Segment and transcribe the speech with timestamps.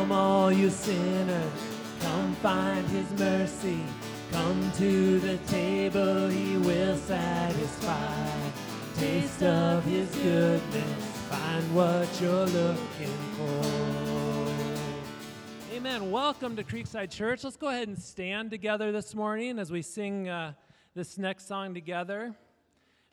[0.00, 1.52] Come, all you sinners,
[2.00, 3.80] come find his mercy.
[4.32, 8.50] Come to the table, he will satisfy.
[8.96, 14.54] Taste of his goodness, find what you're looking for.
[15.74, 16.10] Amen.
[16.10, 17.44] Welcome to Creekside Church.
[17.44, 20.54] Let's go ahead and stand together this morning as we sing uh,
[20.94, 22.34] this next song together.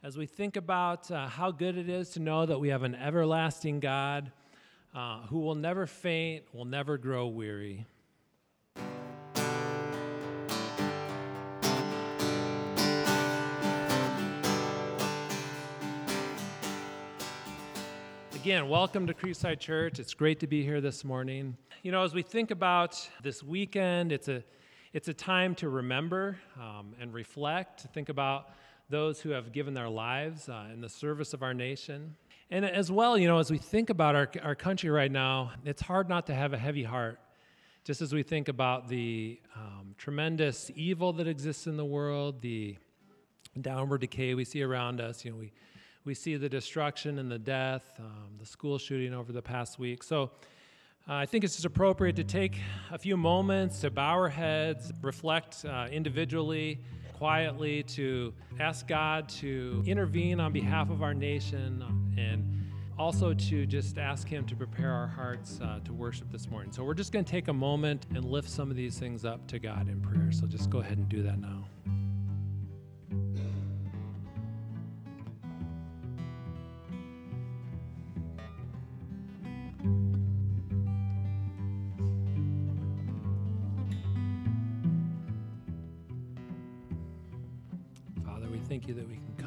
[0.04, 2.96] As we think about uh, how good it is to know that we have an
[2.96, 4.32] everlasting God
[4.94, 7.86] uh, who will never faint, will never grow weary.
[18.34, 20.00] Again, welcome to Creekside Church.
[20.00, 21.58] It's great to be here this morning.
[21.84, 24.44] You know, as we think about this weekend, it's a
[24.94, 28.50] it's a time to remember um, and reflect, to think about
[28.90, 32.16] those who have given their lives uh, in the service of our nation.
[32.50, 35.82] And as well, you know, as we think about our, our country right now, it's
[35.82, 37.20] hard not to have a heavy heart.
[37.84, 42.78] Just as we think about the um, tremendous evil that exists in the world, the
[43.60, 45.52] downward decay we see around us, you know, we,
[46.06, 50.02] we see the destruction and the death, um, the school shooting over the past week.
[50.02, 50.32] So
[51.10, 52.60] uh, I think it's just appropriate to take
[52.92, 56.80] a few moments to bow our heads, reflect uh, individually,
[57.18, 61.84] quietly, to ask God to intervene on behalf of our nation,
[62.18, 66.72] and also to just ask Him to prepare our hearts uh, to worship this morning.
[66.72, 69.48] So we're just going to take a moment and lift some of these things up
[69.48, 70.32] to God in prayer.
[70.32, 71.66] So just go ahead and do that now.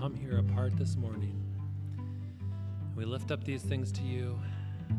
[0.00, 1.38] Come here apart this morning.
[2.96, 4.40] We lift up these things to you,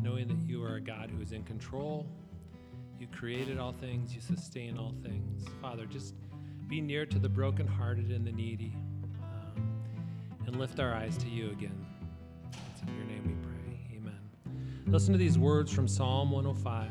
[0.04, 2.06] knowing that you are a God who is in control.
[3.00, 5.44] You created all things, you sustain all things.
[5.60, 6.14] Father, just
[6.68, 8.76] be near to the brokenhearted and the needy,
[9.24, 9.74] um,
[10.46, 11.84] and lift our eyes to you again.
[12.72, 13.98] It's in your name we pray.
[13.98, 14.20] Amen.
[14.86, 16.88] Listen to these words from Psalm 105.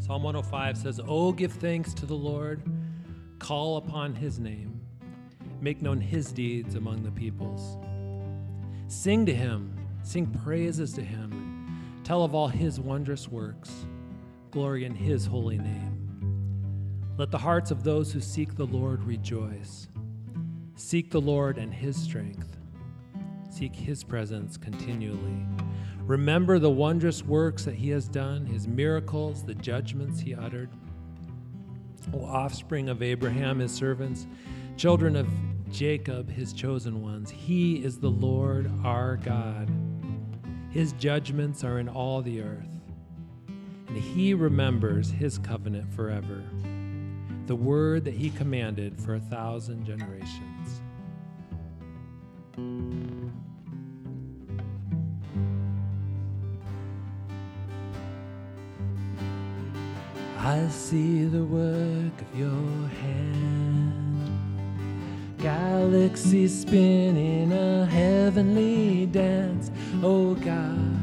[0.00, 2.62] Psalm 105 says, Oh, give thanks to the Lord,
[3.38, 4.75] call upon his name
[5.60, 7.78] make known his deeds among the peoples.
[8.88, 13.86] Sing to him, sing praises to him, tell of all his wondrous works,
[14.50, 15.96] glory in his holy name.
[17.18, 19.88] Let the hearts of those who seek the Lord rejoice.
[20.74, 22.58] Seek the Lord and his strength.
[23.50, 25.46] Seek his presence continually.
[26.02, 30.70] Remember the wondrous works that he has done, his miracles, the judgments he uttered.
[32.12, 34.26] O offspring of Abraham, his servants,
[34.76, 35.26] children of
[35.70, 37.30] Jacob, his chosen ones.
[37.30, 39.70] He is the Lord our God.
[40.70, 42.68] His judgments are in all the earth,
[43.88, 46.44] and he remembers his covenant forever,
[47.46, 50.82] the word that he commanded for a thousand generations.
[60.38, 63.35] I see the work of your hand
[65.38, 69.70] galaxy spinning a heavenly dance.
[70.02, 70.98] Oh God,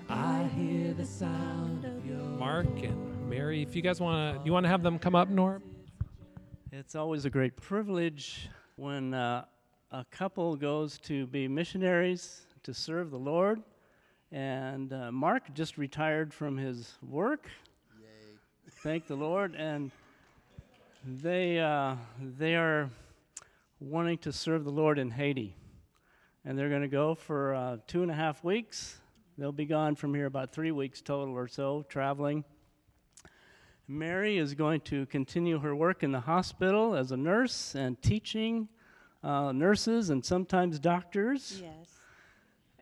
[0.09, 4.53] I hear the sound of your Mark and Mary, if you guys want to, you
[4.53, 5.63] want to have them come up, Norm?
[6.73, 9.45] It's always a great privilege when uh,
[9.91, 13.63] a couple goes to be missionaries to serve the Lord.
[14.33, 17.49] And uh, Mark just retired from his work.
[18.01, 18.07] Yay.
[18.83, 19.55] Thank the Lord.
[19.55, 19.91] And
[21.05, 21.97] they, uh,
[22.39, 22.91] they are
[23.81, 25.55] wanting to serve the Lord in Haiti.
[26.45, 29.01] And they're going to go for uh, two and a half weeks.
[29.39, 32.45] They'll be gone from here about three weeks total or so, traveling.
[33.89, 38.69] Mary is going to continue her work in the hospital as a nurse and teaching
[39.23, 41.63] uh, nurses and sometimes doctors.
[41.63, 41.96] Yes.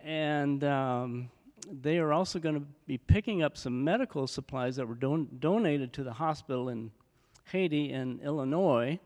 [0.04, 1.30] And um,
[1.68, 5.94] they are also going to be picking up some medical supplies that were don- donated
[5.94, 6.90] to the hospital in
[7.50, 9.00] Haiti and Illinois.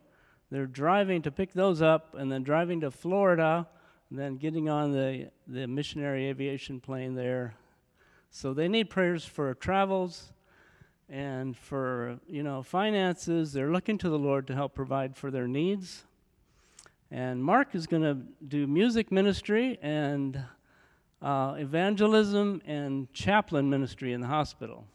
[0.50, 3.68] They're driving to pick those up and then driving to Florida
[4.10, 7.54] and then getting on the, the missionary aviation plane there.
[8.30, 10.32] So they need prayers for travels
[11.08, 13.52] and for, you know, finances.
[13.52, 16.04] They're looking to the Lord to help provide for their needs.
[17.10, 20.42] And Mark is going to do music ministry and
[21.20, 24.86] uh, evangelism and chaplain ministry in the hospital.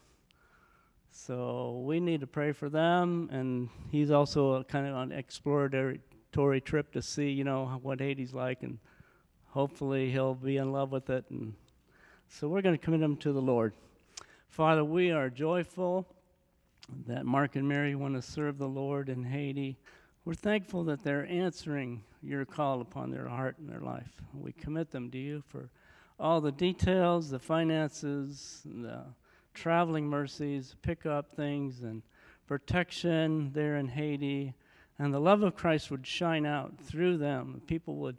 [1.10, 6.00] So we need to pray for them, and he's also kind of on exploratory
[6.34, 8.78] exploratory trip to see, you know, what Haiti's like, and
[9.50, 11.24] hopefully he'll be in love with it.
[11.30, 11.54] And
[12.26, 13.72] so we're going to commit him to the Lord.
[14.48, 16.08] Father, we are joyful
[17.06, 19.78] that Mark and Mary want to serve the Lord in Haiti.
[20.24, 24.10] We're thankful that they're answering your call upon their heart and their life.
[24.34, 25.70] We commit them to you for
[26.18, 29.04] all the details, the finances, the
[29.52, 32.02] traveling mercies, pick up things, and
[32.46, 34.54] protection there in Haiti.
[34.98, 37.62] And the love of Christ would shine out through them.
[37.66, 38.16] People would,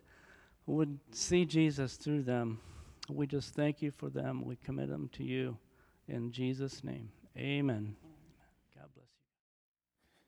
[0.66, 2.60] would see Jesus through them.
[3.10, 4.44] We just thank you for them.
[4.44, 5.58] We commit them to you
[6.08, 7.10] in Jesus' name.
[7.38, 7.96] Amen.
[8.76, 9.08] God bless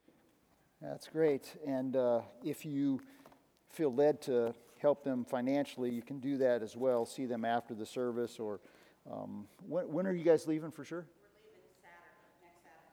[0.07, 0.13] you.
[0.81, 1.55] That's great.
[1.65, 3.01] And uh, if you
[3.69, 7.05] feel led to help them financially, you can do that as well.
[7.05, 8.59] See them after the service or
[9.11, 11.05] um, when, when, are you guys leaving for sure?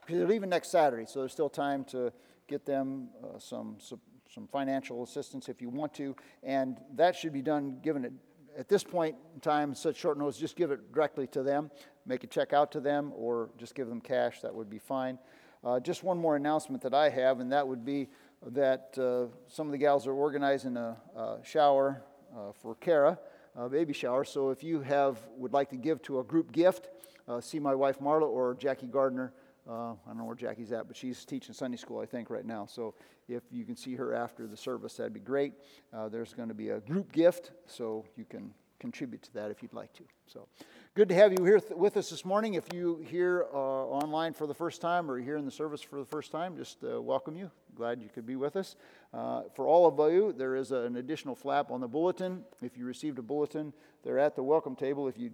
[0.06, 2.12] Saturday, They're leaving next Saturday, so there's still time to
[2.46, 4.00] get them uh, some, some,
[4.32, 6.14] some financial assistance if you want to,
[6.44, 8.12] and that should be done given it
[8.56, 11.70] at this point in time, such short notice, just give it directly to them,
[12.06, 14.40] make a check out to them, or just give them cash.
[14.40, 15.18] That would be fine.
[15.64, 18.08] Uh, just one more announcement that I have, and that would be
[18.48, 22.02] that uh, some of the gals are organizing a, a shower
[22.36, 23.18] uh, for Kara,
[23.56, 24.24] a baby shower.
[24.24, 26.88] So if you have would like to give to a group gift,
[27.26, 29.32] uh, see my wife Marla or Jackie Gardner.
[29.68, 32.44] Uh, I don't know where Jackie's at, but she's teaching Sunday school, I think, right
[32.44, 32.66] now.
[32.66, 32.94] So
[33.28, 35.54] if you can see her after the service, that'd be great.
[35.92, 38.52] Uh, there's going to be a group gift, so you can
[38.84, 40.02] contribute to that if you'd like to.
[40.26, 40.46] So
[40.94, 42.52] good to have you here th- with us this morning.
[42.52, 45.98] If you here uh, online for the first time or here in the service for
[45.98, 47.50] the first time, just uh, welcome you.
[47.74, 48.76] Glad you could be with us.
[49.14, 52.44] Uh, for all of you, there is a, an additional flap on the bulletin.
[52.60, 53.72] If you received a bulletin,
[54.02, 55.08] they're at the welcome table.
[55.08, 55.30] If you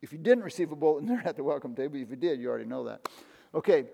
[0.00, 1.96] if you didn't receive a bulletin, they're at the welcome table.
[1.96, 3.08] If you did, you already know that.
[3.52, 3.86] Okay,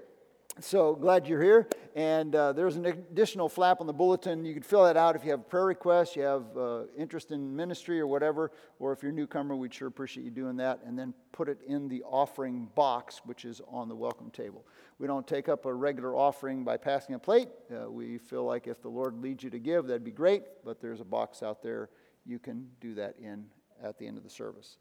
[0.61, 1.69] so glad you're here.
[1.95, 4.45] And uh, there's an additional flap on the bulletin.
[4.45, 7.31] You can fill that out if you have a prayer requests, you have uh, interest
[7.31, 10.81] in ministry or whatever, or if you're a newcomer, we'd sure appreciate you doing that.
[10.85, 14.67] And then put it in the offering box, which is on the welcome table.
[14.99, 17.49] We don't take up a regular offering by passing a plate.
[17.71, 20.81] Uh, we feel like if the Lord leads you to give, that'd be great, but
[20.81, 21.91] there's a box out there
[22.27, 23.47] you can do that in
[23.83, 24.79] at the end of the service.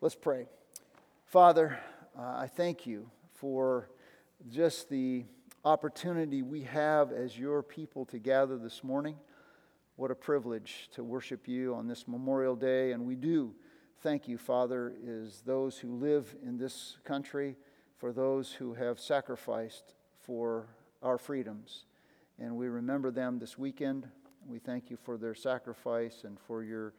[0.00, 0.46] Let's pray.
[1.26, 1.78] Father,
[2.18, 3.90] uh, I thank you for
[4.46, 5.24] just the
[5.64, 9.16] opportunity we have as your people to gather this morning.
[9.96, 13.54] What a privilege to worship you on this Memorial Day, and we do
[14.00, 17.56] thank you, Father, is those who live in this country
[17.96, 20.68] for those who have sacrificed for
[21.02, 21.84] our freedoms.
[22.38, 24.06] And we remember them this weekend.
[24.46, 26.94] We thank you for their sacrifice and for your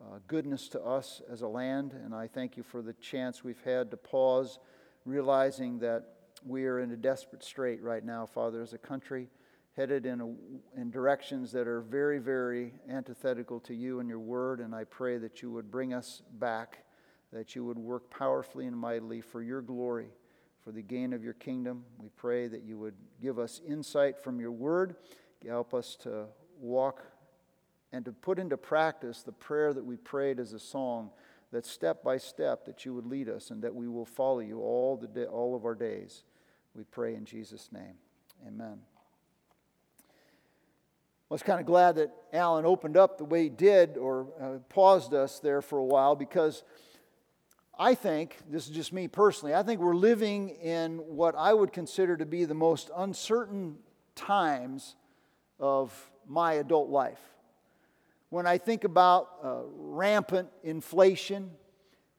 [0.00, 1.92] uh, goodness to us as a land.
[1.92, 4.60] And I thank you for the chance we've had to pause,
[5.04, 6.13] realizing that
[6.44, 9.28] we are in a desperate strait right now, Father, as a country
[9.76, 14.60] headed in, a, in directions that are very, very antithetical to you and your word.
[14.60, 16.84] And I pray that you would bring us back,
[17.32, 20.10] that you would work powerfully and mightily for your glory
[20.64, 21.84] for the gain of your kingdom.
[21.98, 24.96] We pray that you would give us insight from your word,
[25.46, 26.24] help us to
[26.58, 27.02] walk
[27.92, 31.10] and to put into practice the prayer that we prayed as a song,
[31.52, 34.60] that step by step that you would lead us and that we will follow you
[34.60, 36.24] all, the day, all of our days.
[36.74, 37.94] We pray in Jesus' name.
[38.46, 38.78] Amen.
[41.30, 44.58] I was kind of glad that Alan opened up the way he did or uh,
[44.68, 46.64] paused us there for a while because
[47.78, 51.72] I think, this is just me personally, I think we're living in what I would
[51.72, 53.76] consider to be the most uncertain
[54.14, 54.96] times
[55.58, 55.92] of
[56.26, 57.20] my adult life.
[58.30, 61.50] When I think about uh, rampant inflation,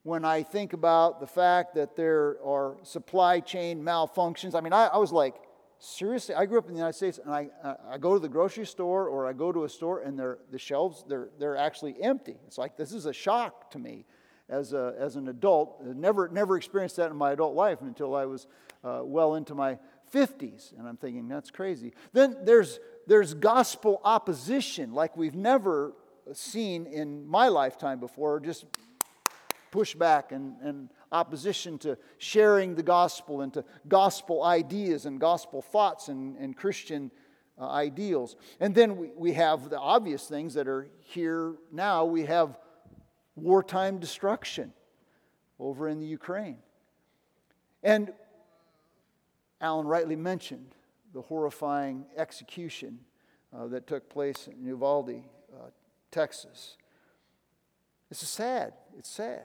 [0.06, 4.86] when I think about the fact that there are supply chain malfunctions, I mean, I,
[4.86, 5.34] I was like,
[5.80, 7.48] seriously, I grew up in the United States and I,
[7.90, 11.04] I go to the grocery store or I go to a store and the shelves,
[11.08, 12.36] they're, they're actually empty.
[12.46, 14.04] It's like, this is a shock to me
[14.48, 15.84] as, a, as an adult.
[15.84, 18.46] Never, never experienced that in my adult life until I was
[18.84, 19.76] uh, well into my
[20.14, 20.72] 50s.
[20.78, 21.94] And I'm thinking, that's crazy.
[22.12, 25.94] Then there's, there's gospel opposition like we've never
[26.32, 28.66] seen in my lifetime before, just
[29.72, 36.08] pushback and, and opposition to sharing the gospel and to gospel ideas and gospel thoughts
[36.08, 37.10] and, and Christian
[37.58, 38.36] uh, ideals.
[38.60, 42.04] And then we, we have the obvious things that are here now.
[42.04, 42.58] We have
[43.34, 44.72] wartime destruction
[45.58, 46.58] over in the Ukraine.
[47.82, 48.12] And
[49.60, 50.74] Alan rightly mentioned
[51.14, 52.98] the horrifying execution
[53.56, 55.70] uh, that took place in Uvalde, uh,
[56.10, 56.76] Texas.
[58.10, 58.74] It's sad.
[58.98, 59.44] It's sad.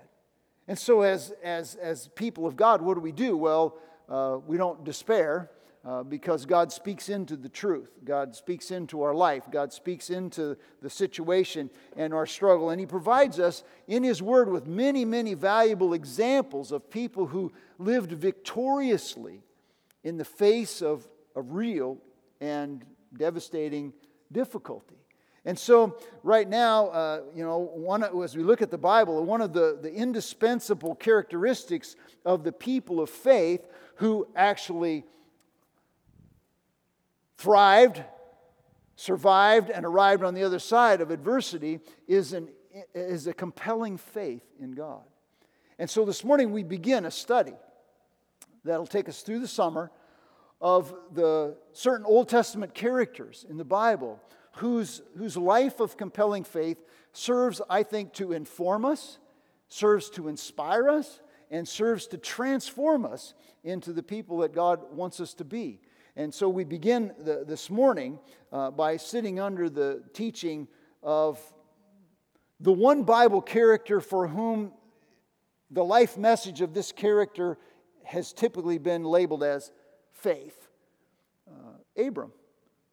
[0.67, 3.35] And so, as, as, as people of God, what do we do?
[3.35, 3.77] Well,
[4.09, 5.49] uh, we don't despair.
[5.83, 7.89] uh, because God speaks into the truth.
[8.03, 9.45] God speaks into our life.
[9.49, 12.69] God speaks into the situation and our struggle.
[12.69, 17.51] And He provides us in His Word with many, many valuable examples of people who
[17.79, 19.41] lived victoriously
[20.03, 21.97] in the face of, of real
[22.39, 22.85] and
[23.17, 23.93] devastating
[24.31, 25.00] difficulty.
[25.43, 29.41] And so, right now, uh, you know, one, as we look at the Bible, one
[29.41, 35.03] of the, the indispensable characteristics of the people of faith who actually
[37.37, 38.03] thrived,
[38.95, 42.47] survived, and arrived on the other side of adversity is, an,
[42.93, 45.01] is a compelling faith in God.
[45.79, 47.53] And so this morning we begin a study
[48.63, 49.89] that'll take us through the summer
[50.61, 54.19] of the certain Old Testament characters in the Bible
[54.53, 56.77] whose, whose life of compelling faith
[57.13, 59.17] serves, I think, to inform us,
[59.67, 65.19] serves to inspire us, and serves to transform us into the people that God wants
[65.19, 65.81] us to be.
[66.15, 68.19] And so we begin the, this morning
[68.51, 70.67] uh, by sitting under the teaching
[71.03, 71.39] of
[72.59, 74.73] the one Bible character for whom
[75.69, 77.57] the life message of this character
[78.03, 79.71] has typically been labeled as
[80.11, 80.67] faith
[81.49, 82.31] uh, Abram,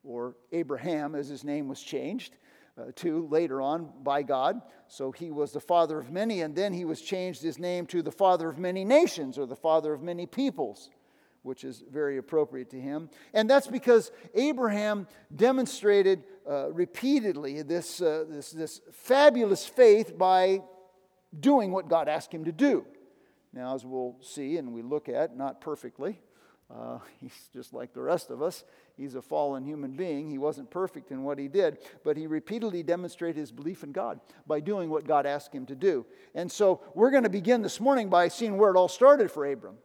[0.08, 2.34] or Abraham, as his name was changed.
[2.78, 4.62] Uh, to later on by God.
[4.86, 8.02] So he was the father of many, and then he was changed his name to
[8.02, 10.88] the father of many nations or the father of many peoples
[11.42, 13.08] which is very appropriate to him.
[13.32, 20.60] And that's because Abraham demonstrated uh, repeatedly this, uh, this, this fabulous faith by
[21.40, 22.84] doing what God asked him to do.
[23.52, 26.20] Now, as we'll see and we look at, not perfectly,
[26.74, 28.64] uh, he's just like the rest of us.
[28.96, 30.30] He's a fallen human being.
[30.30, 34.20] He wasn't perfect in what he did, but he repeatedly demonstrated his belief in God
[34.46, 36.04] by doing what God asked him to do.
[36.34, 39.46] And so we're going to begin this morning by seeing where it all started for
[39.46, 39.76] Abram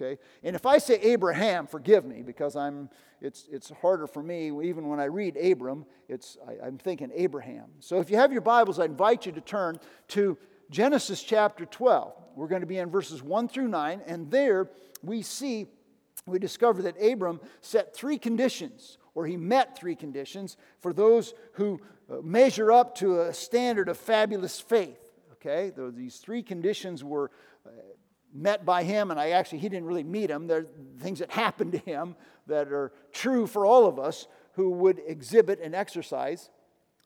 [0.00, 0.18] okay?
[0.42, 2.88] And if I say Abraham, forgive me because I'm,
[3.20, 7.66] it's, it's harder for me, even when I read Abram, it's, I, I'm thinking Abraham.
[7.80, 10.36] So if you have your Bibles, I invite you to turn to
[10.70, 12.12] Genesis chapter 12.
[12.34, 14.70] We're going to be in verses 1 through 9, and there
[15.02, 15.66] we see,
[16.28, 21.80] we discover that Abram set three conditions, or he met three conditions for those who
[22.10, 24.98] uh, measure up to a standard of fabulous faith.
[25.34, 27.30] Okay, these three conditions were
[27.64, 27.70] uh,
[28.34, 30.46] met by him, and I actually, he didn't really meet him.
[30.46, 30.66] There are
[31.00, 32.16] things that happened to him
[32.46, 36.50] that are true for all of us who would exhibit and exercise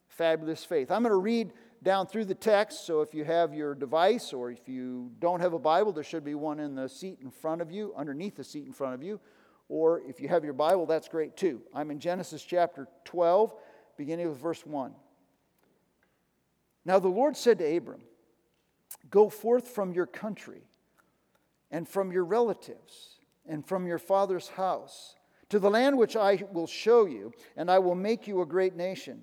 [0.07, 0.91] fabulous faith.
[0.91, 1.53] I'm going to read
[1.83, 5.53] down through the text, so if you have your device or if you don't have
[5.53, 8.43] a Bible, there should be one in the seat in front of you, underneath the
[8.43, 9.19] seat in front of you.
[9.67, 11.61] Or if you have your Bible, that's great too.
[11.73, 13.53] I'm in Genesis chapter 12,
[13.97, 14.93] beginning with verse 1.
[16.85, 18.01] Now the Lord said to Abram,
[19.09, 20.63] Go forth from your country
[21.69, 25.15] and from your relatives and from your father's house
[25.49, 28.75] to the land which I will show you, and I will make you a great
[28.75, 29.21] nation,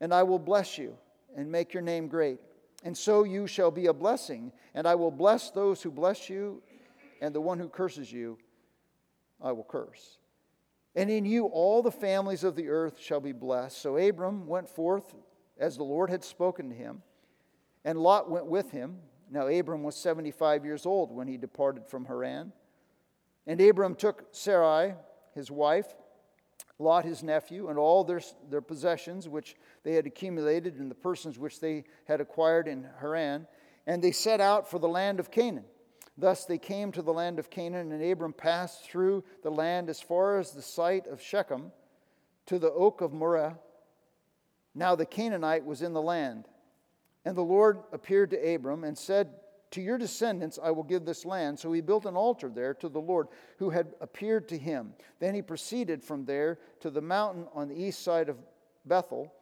[0.00, 0.96] and I will bless you
[1.36, 2.38] and make your name great.
[2.84, 6.62] And so you shall be a blessing, and I will bless those who bless you,
[7.20, 8.38] and the one who curses you,
[9.40, 10.18] I will curse.
[10.94, 13.80] And in you all the families of the earth shall be blessed.
[13.80, 15.14] So Abram went forth
[15.58, 17.02] as the Lord had spoken to him,
[17.84, 18.98] and Lot went with him.
[19.30, 22.52] Now, Abram was 75 years old when he departed from Haran.
[23.46, 24.94] And Abram took Sarai,
[25.34, 25.86] his wife,
[26.78, 31.38] Lot, his nephew, and all their, their possessions which they had accumulated and the persons
[31.38, 33.46] which they had acquired in Haran,
[33.86, 35.64] and they set out for the land of Canaan.
[36.16, 40.00] Thus they came to the land of Canaan, and Abram passed through the land as
[40.00, 41.72] far as the site of Shechem
[42.46, 43.56] to the oak of Moreh.
[44.74, 46.48] Now the Canaanite was in the land.
[47.24, 49.30] And the Lord appeared to Abram and said,
[49.72, 51.58] To your descendants I will give this land.
[51.58, 54.94] So he built an altar there to the Lord who had appeared to him.
[55.18, 58.38] Then he proceeded from there to the mountain on the east side of
[58.84, 59.32] Bethel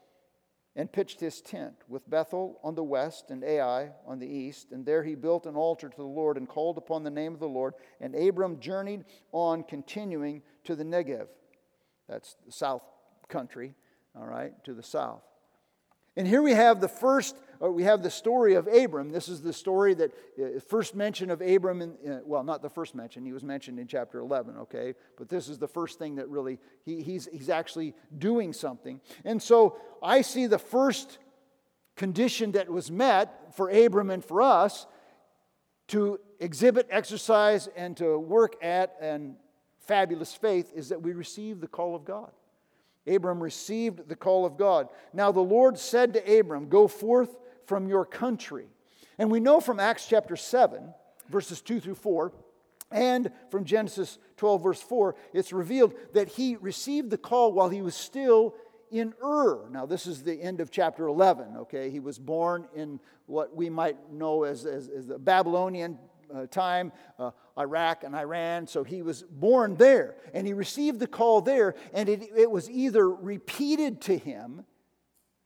[0.76, 4.70] and pitched his tent, with Bethel on the west and Ai on the east.
[4.70, 7.40] And there he built an altar to the Lord and called upon the name of
[7.40, 7.74] the Lord.
[8.00, 11.26] And Abram journeyed on, continuing to the Negev.
[12.08, 12.84] That's the south
[13.28, 13.74] country,
[14.16, 15.22] all right, to the south.
[16.16, 17.36] And here we have the first,
[17.68, 19.10] we have the story of Abram.
[19.10, 22.70] This is the story that uh, first mention of Abram, in, uh, well, not the
[22.70, 24.94] first mention, he was mentioned in chapter 11, okay?
[25.18, 29.00] But this is the first thing that really, he, he's, he's actually doing something.
[29.24, 31.18] And so I see the first
[31.96, 34.86] condition that was met for Abram and for us
[35.88, 39.36] to exhibit, exercise, and to work at and
[39.80, 42.30] fabulous faith is that we receive the call of God.
[43.06, 44.88] Abram received the call of God.
[45.12, 47.36] Now the Lord said to Abram, Go forth
[47.70, 48.66] from your country.
[49.16, 50.92] And we know from Acts chapter 7,
[51.28, 52.32] verses 2 through 4,
[52.90, 57.80] And from Genesis 12, verse 4, it's revealed that he received the call while he
[57.80, 58.56] was still
[58.90, 59.68] in Ur.
[59.70, 61.90] Now, this is the end of chapter 11, okay?
[61.90, 65.96] He was born in what we might know as, as, as the Babylonian
[66.34, 68.66] uh, time, uh, Iraq and Iran.
[68.66, 72.68] So he was born there, and he received the call there, and it, it was
[72.68, 74.64] either repeated to him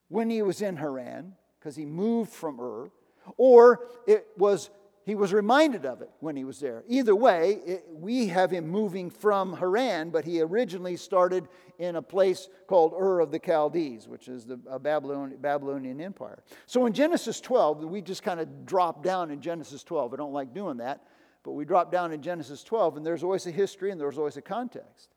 [0.08, 2.90] when he was in Haran, because he moved from Ur,
[3.38, 4.68] or it was
[5.06, 6.82] he was reminded of it when he was there.
[6.88, 11.46] Either way, it, we have him moving from Haran, but he originally started
[11.78, 16.42] in a place called Ur of the Chaldees, which is the Babylonian, Babylonian Empire.
[16.64, 20.14] So in Genesis 12, we just kind of drop down in Genesis 12.
[20.14, 21.06] I don't like doing that,
[21.42, 24.38] but we drop down in Genesis 12, and there's always a history and there's always
[24.38, 25.10] a context.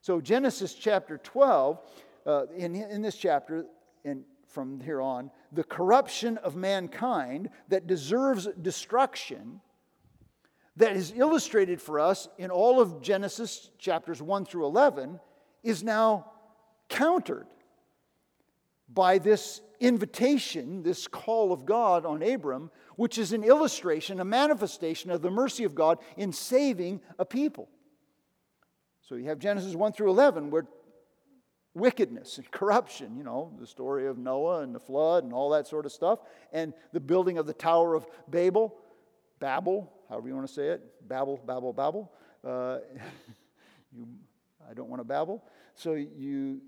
[0.00, 1.78] So Genesis chapter 12,
[2.24, 3.66] uh, in, in this chapter,
[4.04, 9.60] in from here on, the corruption of mankind that deserves destruction,
[10.76, 15.20] that is illustrated for us in all of Genesis chapters 1 through 11,
[15.62, 16.30] is now
[16.88, 17.46] countered
[18.88, 25.10] by this invitation, this call of God on Abram, which is an illustration, a manifestation
[25.10, 27.68] of the mercy of God in saving a people.
[29.02, 30.66] So you have Genesis 1 through 11, where
[31.74, 35.66] wickedness and corruption, you know, the story of Noah and the flood and all that
[35.66, 36.20] sort of stuff,
[36.52, 38.76] and the building of the Tower of Babel,
[39.40, 42.12] Babel, however you want to say it, Babel, Babel, Babel.
[42.44, 42.78] Uh,
[43.92, 44.06] you,
[44.68, 45.44] I don't want to babble.
[45.74, 46.60] So you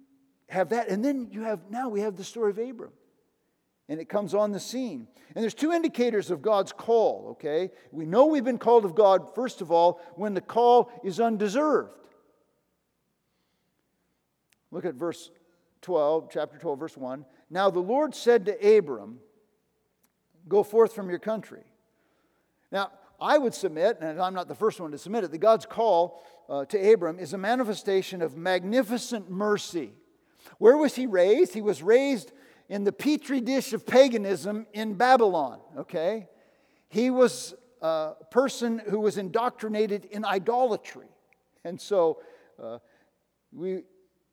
[0.48, 2.92] have that, and then you have, now we have the story of Abram.
[3.88, 5.06] And it comes on the scene.
[5.34, 7.70] And there's two indicators of God's call, okay?
[7.92, 11.92] We know we've been called of God, first of all, when the call is undeserved.
[14.76, 15.30] Look at verse
[15.80, 17.24] 12, chapter 12, verse 1.
[17.48, 19.20] Now the Lord said to Abram,
[20.48, 21.62] Go forth from your country.
[22.70, 25.64] Now, I would submit, and I'm not the first one to submit it, that God's
[25.64, 29.94] call uh, to Abram is a manifestation of magnificent mercy.
[30.58, 31.54] Where was he raised?
[31.54, 32.32] He was raised
[32.68, 36.28] in the petri dish of paganism in Babylon, okay?
[36.90, 41.08] He was a person who was indoctrinated in idolatry.
[41.64, 42.20] And so
[42.62, 42.80] uh,
[43.54, 43.84] we,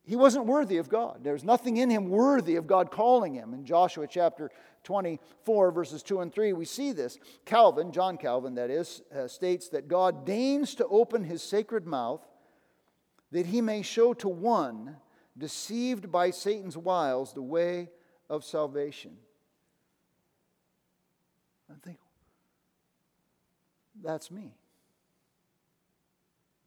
[0.06, 1.20] he wasn't worthy of God.
[1.24, 3.54] There's nothing in him worthy of God calling him.
[3.54, 4.52] In Joshua chapter
[4.84, 7.18] 24, verses 2 and 3, we see this.
[7.46, 12.26] Calvin, John Calvin, that is, uh, states that God deigns to open his sacred mouth
[13.32, 14.98] that he may show to one
[15.38, 17.89] deceived by Satan's wiles the way
[18.30, 19.18] of salvation.
[21.72, 21.98] I think
[24.04, 24.54] that's me.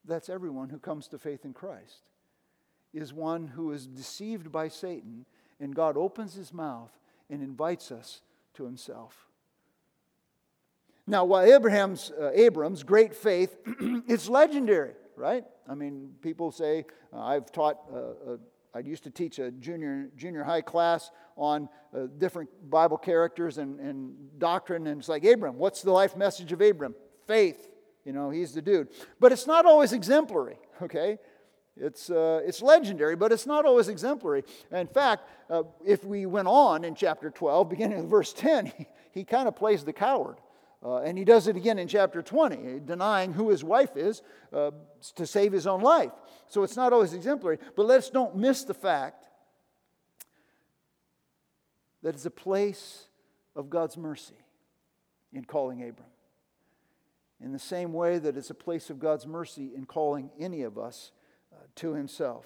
[0.06, 2.02] That's everyone who comes to faith in Christ
[2.96, 5.26] is one who is deceived by Satan,
[5.60, 6.90] and God opens his mouth
[7.28, 8.22] and invites us
[8.54, 9.26] to himself.
[11.06, 13.56] Now, while Abraham's, uh, Abram's great faith,
[14.08, 15.44] it's legendary, right?
[15.68, 18.36] I mean, people say, uh, I've taught, uh, uh
[18.74, 23.80] I used to teach a junior, junior high class on uh, different Bible characters and,
[23.80, 26.94] and doctrine, and it's like, Abram, what's the life message of Abram?
[27.26, 27.70] Faith.
[28.04, 28.88] You know, he's the dude.
[29.18, 31.18] But it's not always exemplary, okay?
[31.78, 34.44] It's, uh, it's legendary, but it's not always exemplary.
[34.72, 38.86] In fact, uh, if we went on in chapter 12, beginning with verse 10, he,
[39.12, 40.36] he kind of plays the coward.
[40.82, 44.70] Uh, and he does it again in chapter 20, denying who his wife is uh,
[45.14, 46.12] to save his own life.
[46.48, 47.58] So it's not always exemplary.
[47.74, 49.24] But let's don't miss the fact
[52.02, 53.08] that it's a place
[53.54, 54.36] of God's mercy
[55.32, 56.08] in calling Abram.
[57.40, 60.78] In the same way that it's a place of God's mercy in calling any of
[60.78, 61.10] us
[61.56, 62.44] Uh, to himself.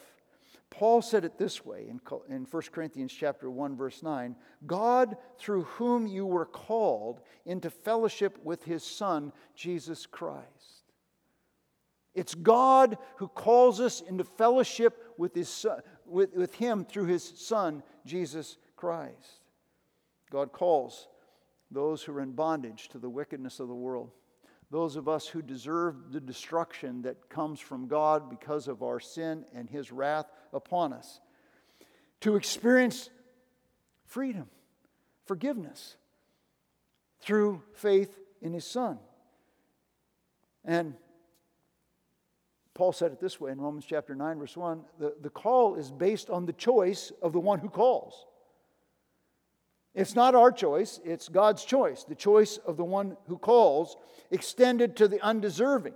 [0.70, 5.64] Paul said it this way in, in 1 Corinthians chapter 1 verse 9, God through
[5.64, 10.84] whom you were called into fellowship with his son Jesus Christ.
[12.14, 17.24] It's God who calls us into fellowship with, his son, with, with him through his
[17.24, 19.40] son Jesus Christ.
[20.30, 21.08] God calls
[21.70, 24.10] those who are in bondage to the wickedness of the world
[24.70, 29.44] those of us who deserve the destruction that comes from God because of our sin
[29.54, 31.20] and His wrath upon us,
[32.20, 33.10] to experience
[34.06, 34.48] freedom,
[35.26, 35.96] forgiveness
[37.20, 38.98] through faith in His Son.
[40.64, 40.94] And
[42.74, 45.90] Paul said it this way in Romans chapter 9, verse 1 the, the call is
[45.90, 48.26] based on the choice of the one who calls.
[49.94, 53.96] It's not our choice, it's God's choice, the choice of the one who calls,
[54.30, 55.94] extended to the undeserving.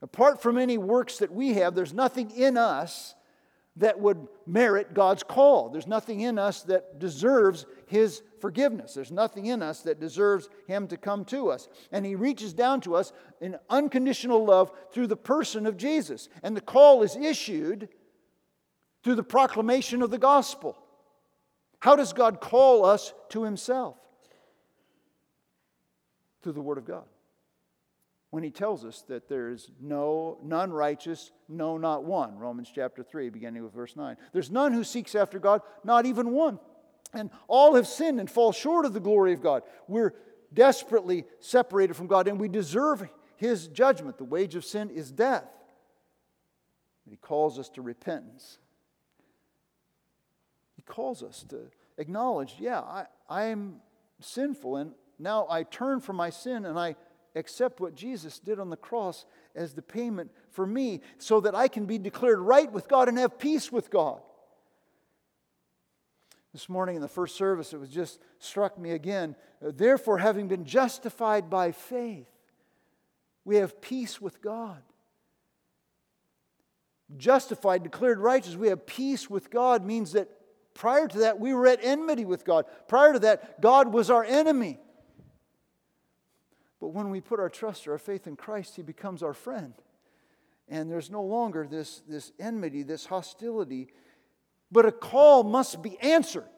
[0.00, 3.14] Apart from any works that we have, there's nothing in us
[3.76, 5.68] that would merit God's call.
[5.68, 8.94] There's nothing in us that deserves His forgiveness.
[8.94, 11.68] There's nothing in us that deserves Him to come to us.
[11.92, 16.28] And He reaches down to us in unconditional love through the person of Jesus.
[16.42, 17.88] And the call is issued
[19.02, 20.78] through the proclamation of the gospel.
[21.80, 23.96] How does God call us to Himself?
[26.42, 27.04] Through the Word of God.
[28.30, 32.36] When he tells us that there is no none righteous no not one.
[32.38, 36.32] Romans chapter 3 beginning with verse 9 there's none who seeks after god not even
[36.32, 36.58] one.
[37.14, 39.62] And all have sinned and fall short of the glory of god.
[39.88, 40.14] We're
[40.52, 44.18] desperately separated from god and we deserve his judgment.
[44.18, 45.48] The wage of sin is death.
[47.08, 48.58] He calls us to repentance
[50.86, 51.60] calls us to
[51.98, 53.76] acknowledge yeah i, I am
[54.20, 56.96] sinful and now i turn from my sin and i
[57.36, 61.68] accept what Jesus did on the cross as the payment for me so that I
[61.68, 64.20] can be declared right with God and have peace with God.
[66.52, 69.36] This morning in the first service, it was just struck me again.
[69.64, 72.28] Uh, therefore, having been justified by faith,
[73.44, 74.82] we have peace with God.
[77.16, 80.30] Justified, declared righteous, we have peace with God means that
[80.76, 82.66] prior to that, we were at enmity with God.
[82.86, 84.78] Prior to that, God was our enemy.
[86.80, 89.74] But when we put our trust or our faith in Christ, He becomes our friend.
[90.68, 93.88] And there's no longer this, this enmity, this hostility,
[94.70, 96.48] but a call must be answered.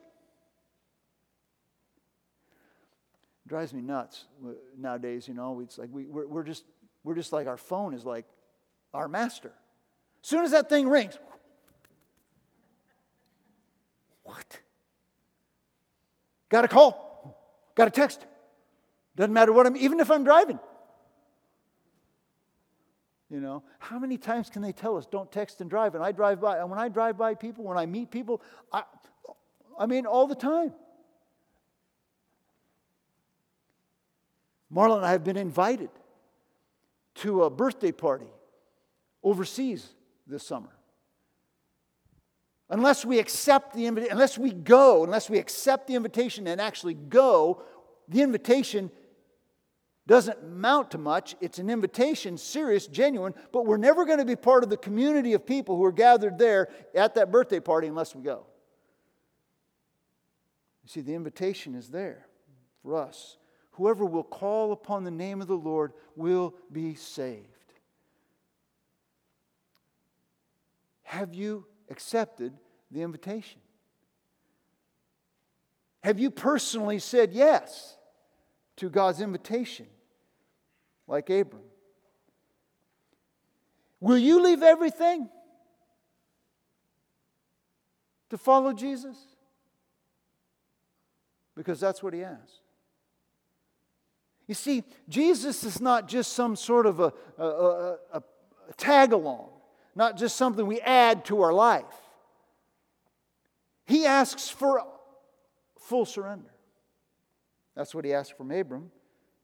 [3.45, 4.25] It drives me nuts
[4.77, 5.61] nowadays, you know.
[5.61, 6.65] It's like we, we're, we're, just,
[7.05, 8.27] we're just like our phone is like
[8.93, 9.53] our master.
[10.23, 11.19] As soon as that thing rings,
[14.29, 14.61] what?
[16.51, 17.37] Got a call,
[17.75, 18.25] got a text,
[19.17, 20.59] doesn't matter what I'm, even if I'm driving.
[23.31, 25.95] You know, how many times can they tell us don't text and drive?
[25.95, 28.41] And I drive by, and when I drive by people, when I meet people,
[28.73, 28.85] I,
[29.79, 30.73] I mean, all the time.
[34.73, 35.91] Marla and I have been invited
[37.17, 38.29] to a birthday party
[39.23, 39.89] overseas
[40.27, 40.78] this summer.
[42.71, 46.95] Unless we accept the invitation, unless we go, unless we accept the invitation and actually
[46.95, 47.63] go,
[48.09, 48.91] the invitation
[50.07, 51.35] doesn't amount to much.
[51.41, 55.35] It's an invitation, serious, genuine, but we're never going to be part of the community
[55.35, 58.47] of people who are gathered there at that birthday party unless we go.
[60.83, 62.27] You see, the invitation is there
[62.83, 63.37] for us.
[63.73, 67.45] Whoever will call upon the name of the Lord will be saved.
[71.03, 72.53] Have you accepted
[72.91, 73.61] the invitation?
[76.03, 77.97] Have you personally said yes
[78.77, 79.87] to God's invitation?
[81.09, 81.63] like Abram?
[84.01, 85.29] Will you leave everything
[88.31, 89.17] to follow Jesus?
[91.57, 92.61] Because that's what he asks.
[94.47, 98.23] You see, Jesus is not just some sort of a, a, a, a
[98.77, 99.51] tag along,
[99.99, 101.85] not just something we add to our life.
[103.85, 104.81] He asks for
[105.81, 106.53] full surrender.
[107.75, 108.93] That's what he asked from Abram.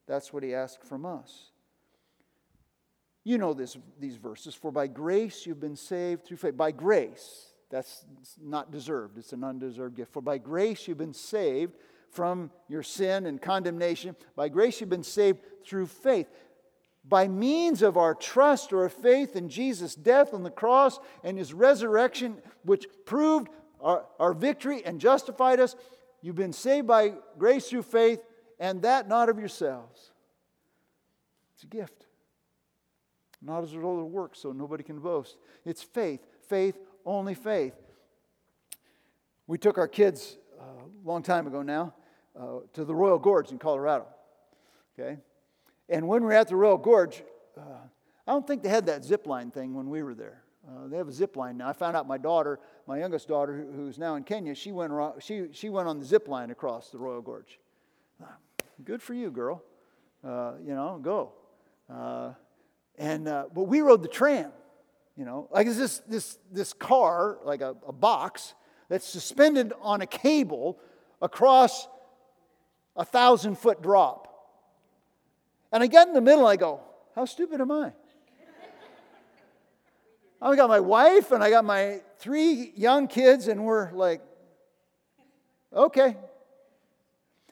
[0.07, 1.51] That's what he asked from us.
[3.25, 4.55] You know this, these verses.
[4.55, 6.57] For by grace you've been saved through faith.
[6.57, 8.05] By grace, that's
[8.41, 10.13] not deserved, it's an undeserved gift.
[10.13, 11.75] For by grace you've been saved
[12.11, 14.15] from your sin and condemnation.
[14.37, 16.29] By grace you've been saved through faith.
[17.07, 21.53] By means of our trust or faith in Jesus' death on the cross and his
[21.53, 23.49] resurrection, which proved
[23.81, 25.77] our, our victory and justified us,
[26.23, 28.21] you've been saved by grace through faith,
[28.59, 30.13] and that not of yourselves.
[31.55, 32.05] It's a gift
[33.45, 35.37] not as a result of works, so nobody can boast.
[35.65, 37.75] It's faith, faith, only faith.
[39.47, 41.95] We took our kids uh, a long time ago now
[42.39, 44.07] uh, to the Royal Gorge in Colorado.
[44.99, 45.19] Okay?
[45.89, 47.23] And when we were at the Royal Gorge,
[47.57, 47.61] uh,
[48.27, 50.43] I don't think they had that zip line thing when we were there.
[50.67, 51.69] Uh, they have a zip line now.
[51.69, 55.49] I found out my daughter, my youngest daughter, who's now in Kenya, she went, she,
[55.53, 57.59] she went on the zip line across the Royal Gorge.
[58.83, 59.63] Good for you, girl.
[60.27, 61.33] Uh, you know, go.
[61.93, 62.33] Uh,
[62.97, 64.51] and, uh, but we rode the tram,
[65.17, 68.55] you know, like it's this, this, this car, like a, a box,
[68.89, 70.79] that's suspended on a cable
[71.21, 71.89] across
[72.97, 74.34] a thousand foot drop.
[75.75, 76.81] And I get in the middle I go,
[77.17, 77.93] how stupid am I?
[80.41, 84.23] I got my wife and I got my three young kids, and we're like,
[85.73, 86.17] okay.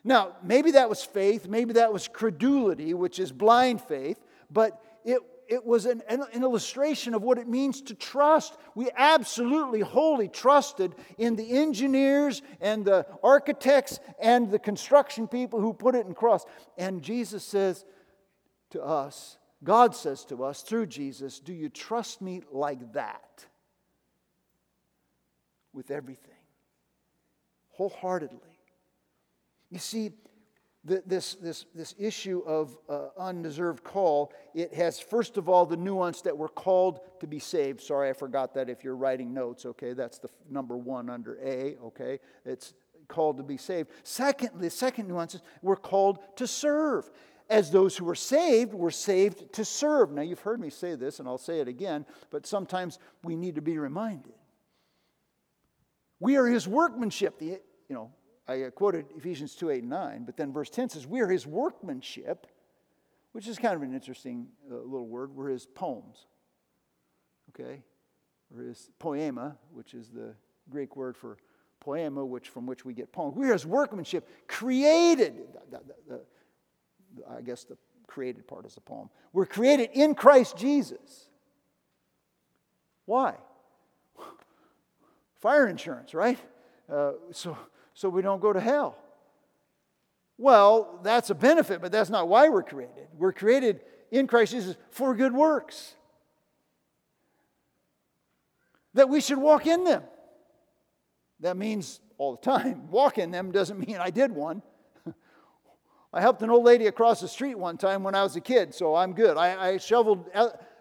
[0.05, 5.21] Now, maybe that was faith, maybe that was credulity, which is blind faith, but it
[5.49, 8.57] it was an, an, illustration of what it means to trust.
[8.75, 15.75] We absolutely wholly trusted in the engineers and the architects and the construction people who
[15.75, 16.47] put it in cross.
[16.79, 17.85] And Jesus says
[18.73, 23.47] to us, God says to us through Jesus, Do you trust me like that?
[25.73, 26.35] With everything,
[27.71, 28.39] wholeheartedly.
[29.71, 30.13] You see,
[30.85, 36.23] this, this, this issue of uh, undeserved call, it has, first of all, the nuance
[36.23, 37.81] that we're called to be saved.
[37.81, 39.93] Sorry, I forgot that if you're writing notes, okay?
[39.93, 42.19] That's the number one under A, okay?
[42.45, 42.75] It's
[43.07, 43.91] called to be saved.
[44.03, 47.09] Secondly, the second nuance is we're called to serve.
[47.53, 50.11] As those who were saved, we're saved to serve.
[50.11, 53.57] Now, you've heard me say this, and I'll say it again, but sometimes we need
[53.57, 54.33] to be reminded.
[56.19, 57.39] We are his workmanship.
[57.39, 58.11] The, you know,
[58.49, 61.47] I quoted Ephesians 2 8 and 9, but then verse 10 says, We are his
[61.47, 62.47] workmanship,
[63.33, 65.37] which is kind of an interesting uh, little word.
[65.37, 66.25] We're his poems,
[67.51, 67.83] okay?
[68.57, 70.35] Or his poema, which is the
[70.71, 71.37] Greek word for
[71.81, 73.37] poema, which, from which we get poems.
[73.37, 75.37] We're his workmanship, created.
[75.71, 76.21] The, the, the,
[77.29, 79.09] I guess the created part is the poem.
[79.33, 81.29] We're created in Christ Jesus.
[83.07, 83.35] Why?
[85.41, 86.39] Fire insurance, right?
[86.91, 87.57] Uh, so
[87.95, 88.97] so we don't go to hell.
[90.39, 93.09] Well, that's a benefit, but that's not why we're created.
[93.17, 95.95] We're created in Christ Jesus for good works.
[98.95, 100.03] That we should walk in them.
[101.41, 102.89] That means all the time.
[102.91, 104.63] Walk in them doesn't mean I did one.
[106.13, 108.75] I helped an old lady across the street one time when I was a kid,
[108.75, 109.39] so I'm good.
[109.39, 110.29] I, I shoveled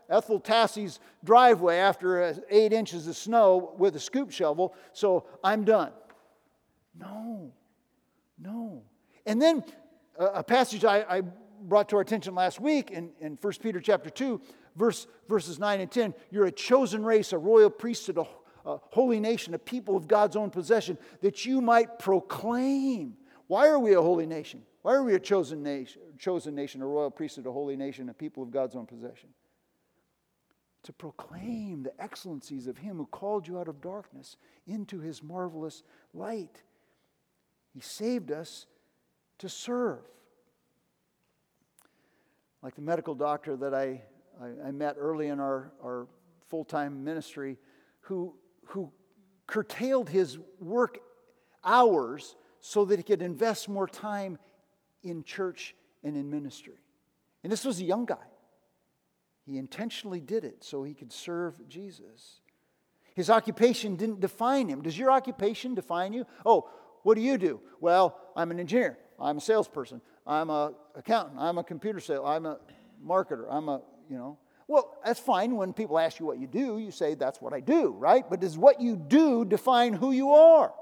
[0.10, 5.64] Ethel Tassie's driveway after uh, eight inches of snow with a scoop shovel, so I'm
[5.64, 5.92] done.
[7.00, 7.54] No,
[8.38, 8.84] no.
[9.26, 9.64] And then
[10.20, 11.22] uh, a passage I, I,
[11.64, 14.42] brought to our attention last week in, in 1 Peter chapter 2,
[14.76, 16.16] verse, verses 9 and 10.
[16.32, 18.26] You're a chosen race, a royal priesthood, a,
[18.68, 23.14] a holy nation, a people of God's own possession, that you might proclaim.
[23.46, 24.64] Why are we a holy nation?
[24.82, 28.14] Why are we a chosen nation, chosen nation, a royal priesthood, a holy nation, a
[28.14, 29.30] people of God's own possession?
[30.84, 35.84] To proclaim the excellencies of Him who called you out of darkness into His marvelous
[36.14, 36.64] light.
[37.74, 38.66] He saved us
[39.38, 40.00] to serve.
[42.64, 44.02] Like the medical doctor that I,
[44.42, 46.08] I, I met early in our, our
[46.50, 47.58] full time ministry,
[48.02, 48.92] who, who
[49.48, 51.00] curtailed his work
[51.64, 54.38] hours so that he could invest more time
[55.04, 56.80] in church and in ministry.
[57.44, 58.18] And this was a young guy.
[59.46, 62.42] He intentionally did it so he could serve Jesus.
[63.16, 64.82] His occupation didn't define him.
[64.82, 66.26] Does your occupation define you?
[66.46, 66.70] Oh,
[67.04, 67.60] what do you do?
[67.80, 68.98] Well, I'm an engineer.
[69.20, 70.02] I'm a salesperson.
[70.26, 71.40] I'm a accountant.
[71.40, 72.26] I'm a computer sale.
[72.26, 72.60] I'm a
[73.04, 73.46] marketer.
[73.50, 74.38] I'm a, you know.
[74.68, 76.78] Well, that's fine when people ask you what you do.
[76.78, 78.24] You say, that's what I do, right?
[78.30, 80.74] But does what you do define who you are?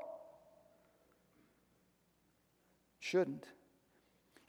[3.00, 3.48] Shouldn't.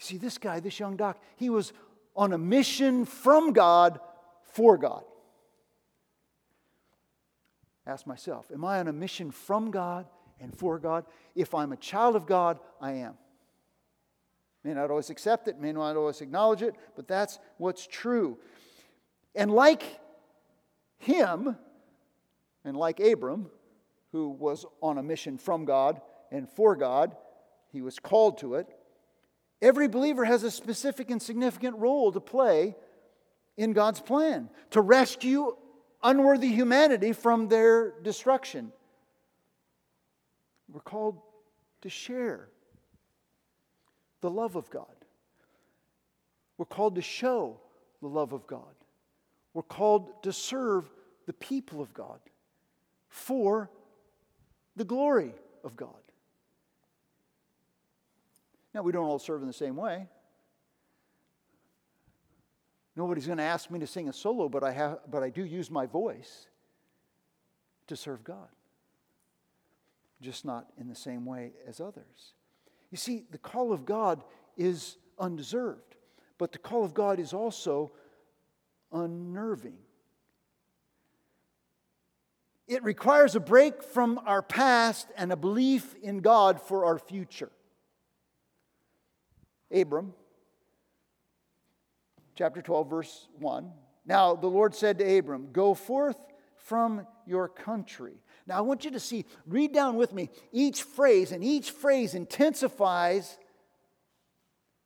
[0.00, 1.72] See, this guy, this young doc, he was
[2.16, 4.00] on a mission from God
[4.42, 5.04] for God.
[7.86, 10.06] Ask myself, am I on a mission from God
[10.40, 11.04] and for God.
[11.34, 13.14] If I'm a child of God, I am.
[14.64, 18.38] May not always accept it, may not always acknowledge it, but that's what's true.
[19.34, 19.82] And like
[20.98, 21.56] him,
[22.64, 23.50] and like Abram,
[24.12, 27.16] who was on a mission from God and for God,
[27.72, 28.68] he was called to it.
[29.62, 32.74] Every believer has a specific and significant role to play
[33.56, 35.54] in God's plan to rescue
[36.02, 38.72] unworthy humanity from their destruction.
[40.72, 41.20] We're called
[41.82, 42.48] to share
[44.20, 44.86] the love of God.
[46.56, 47.60] We're called to show
[48.00, 48.74] the love of God.
[49.52, 50.90] We're called to serve
[51.26, 52.20] the people of God
[53.08, 53.70] for
[54.76, 55.99] the glory of God.
[58.74, 60.06] Now, we don't all serve in the same way.
[62.96, 65.44] Nobody's going to ask me to sing a solo, but I, have, but I do
[65.44, 66.48] use my voice
[67.86, 68.48] to serve God
[70.20, 72.34] just not in the same way as others.
[72.90, 74.22] You see, the call of God
[74.56, 75.96] is undeserved,
[76.38, 77.92] but the call of God is also
[78.92, 79.78] unnerving.
[82.68, 87.50] It requires a break from our past and a belief in God for our future.
[89.72, 90.12] Abram,
[92.34, 93.70] chapter 12, verse 1.
[94.06, 96.18] Now the Lord said to Abram, Go forth
[96.56, 101.30] from your country now, I want you to see, read down with me each phrase,
[101.30, 103.38] and each phrase intensifies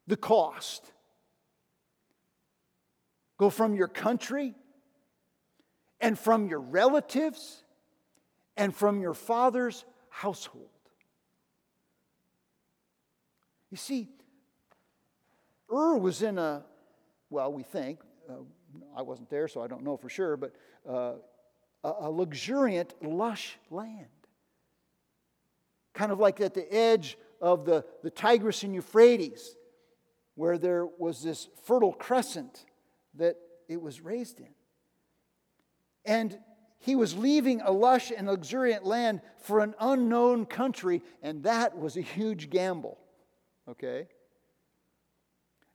[0.07, 0.85] the cost.
[3.39, 4.55] Go from your country
[5.99, 7.65] and from your relatives
[8.55, 10.69] and from your father's household.
[13.71, 14.09] You see,
[15.75, 16.65] Ur was in a,
[17.31, 18.35] well, we think, uh,
[18.97, 20.53] I wasn't there, so I don't know for sure, but
[20.89, 21.15] uh,
[21.83, 24.07] a, a luxuriant, lush land.
[25.93, 29.57] Kind of like at the edge of the, the Tigris and Euphrates,
[30.35, 32.65] where there was this fertile crescent
[33.15, 33.37] that
[33.69, 34.49] it was raised in.
[36.05, 36.39] And
[36.79, 41.97] he was leaving a lush and luxuriant land for an unknown country, and that was
[41.97, 42.99] a huge gamble.
[43.69, 44.09] Okay?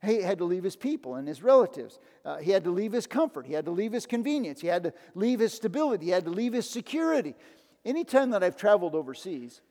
[0.05, 1.99] He had to leave his people and his relatives.
[2.23, 3.45] Uh, he had to leave his comfort.
[3.45, 4.62] He had to leave his convenience.
[4.62, 6.05] He had to leave his stability.
[6.05, 7.35] He had to leave his security.
[7.83, 9.62] Anytime that I've traveled overseas,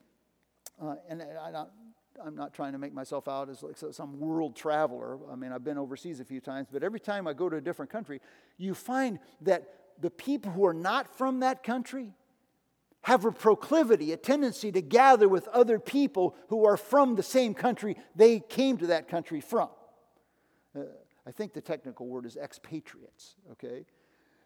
[0.82, 1.64] uh, and I,
[2.24, 5.18] I'm not trying to make myself out as like some world traveler.
[5.30, 7.60] I mean, I've been overseas a few times, but every time I go to a
[7.60, 8.20] different country,
[8.56, 9.68] you find that
[10.00, 12.12] the people who are not from that country
[13.02, 17.54] have a proclivity, a tendency to gather with other people who are from the same
[17.54, 19.68] country they came to that country from.
[21.28, 23.84] I think the technical word is expatriates, okay?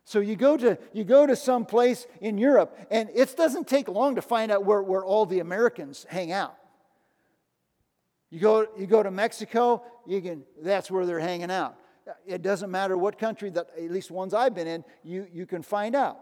[0.04, 3.86] So you go to you go to some place in Europe, and it doesn't take
[3.86, 6.56] long to find out where, where all the Americans hang out.
[8.30, 11.76] You go, you go to Mexico, you can, that's where they're hanging out.
[12.26, 15.62] It doesn't matter what country, that, at least ones I've been in, you, you can
[15.62, 16.18] find out.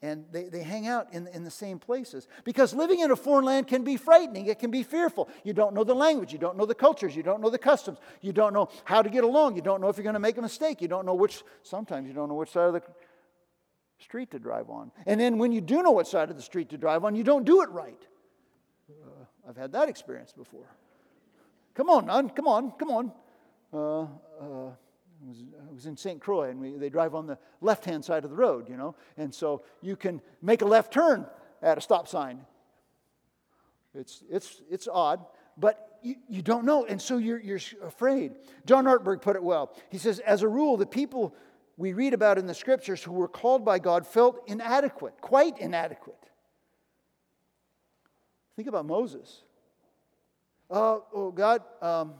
[0.00, 2.28] And they, they hang out in, in the same places.
[2.44, 5.28] Because living in a foreign land can be frightening, it can be fearful.
[5.42, 7.98] You don't know the language, you don't know the cultures, you don't know the customs,
[8.20, 10.38] you don't know how to get along, you don't know if you're going to make
[10.38, 12.82] a mistake, you don't know which, sometimes you don't know which side of the
[13.98, 14.92] street to drive on.
[15.04, 17.24] And then when you do know what side of the street to drive on, you
[17.24, 18.06] don't do it right.
[18.88, 20.68] Uh, I've had that experience before.
[21.74, 23.12] Come on, man, come on, come on.
[23.72, 24.02] Uh,
[24.40, 24.70] uh,
[25.20, 26.20] it was, it was in St.
[26.20, 28.94] Croix, and we, they drive on the left hand side of the road, you know.
[29.16, 31.26] And so you can make a left turn
[31.62, 32.40] at a stop sign.
[33.94, 35.24] It's, it's, it's odd,
[35.56, 38.32] but you, you don't know, and so you're, you're afraid.
[38.64, 39.74] John Ortberg put it well.
[39.90, 41.34] He says, as a rule, the people
[41.76, 46.14] we read about in the scriptures who were called by God felt inadequate, quite inadequate.
[48.56, 49.42] Think about Moses.
[50.70, 52.14] Uh, oh, God, um,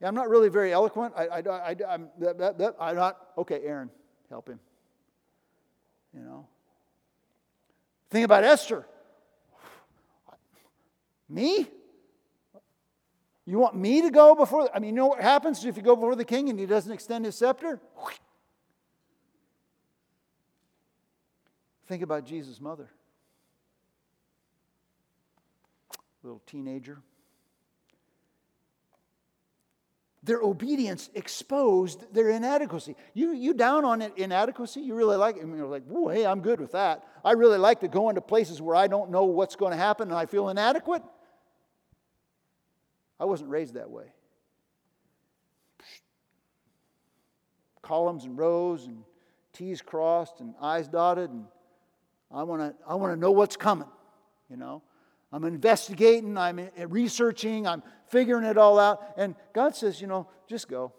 [0.00, 1.14] yeah, I'm not really very eloquent.
[1.16, 3.18] I, I, I, I'm, that, that, that, I'm not.
[3.36, 3.90] Okay, Aaron,
[4.30, 4.58] help him.
[6.14, 6.46] You know.
[8.10, 8.86] Think about Esther.
[11.28, 11.68] Me?
[13.46, 14.68] You want me to go before?
[14.74, 16.92] I mean, you know what happens if you go before the king and he doesn't
[16.92, 17.80] extend his scepter?
[21.86, 22.88] Think about Jesus' mother.
[26.22, 26.98] Little teenager.
[30.22, 32.94] Their obedience exposed their inadequacy.
[33.14, 34.80] You, you down on it, inadequacy?
[34.80, 35.42] You really like it?
[35.42, 37.04] And you're like, oh, hey, I'm good with that.
[37.24, 40.08] I really like to go into places where I don't know what's going to happen
[40.08, 41.02] and I feel inadequate.
[43.18, 44.06] I wasn't raised that way.
[47.82, 49.04] Columns and rows and
[49.52, 51.44] T's crossed and I's dotted, and
[52.30, 53.88] I want to I want to know what's coming,
[54.48, 54.82] you know.
[55.32, 59.14] I'm investigating, I'm researching, I'm figuring it all out.
[59.16, 60.92] And God says, you know, just go.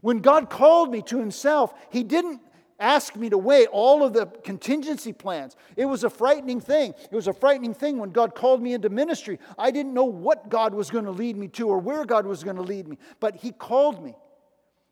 [0.00, 2.40] When God called me to Himself, He didn't
[2.80, 5.56] ask me to weigh all of the contingency plans.
[5.76, 6.94] It was a frightening thing.
[7.10, 9.38] It was a frightening thing when God called me into ministry.
[9.58, 12.44] I didn't know what God was going to lead me to or where God was
[12.44, 14.14] going to lead me, but He called me.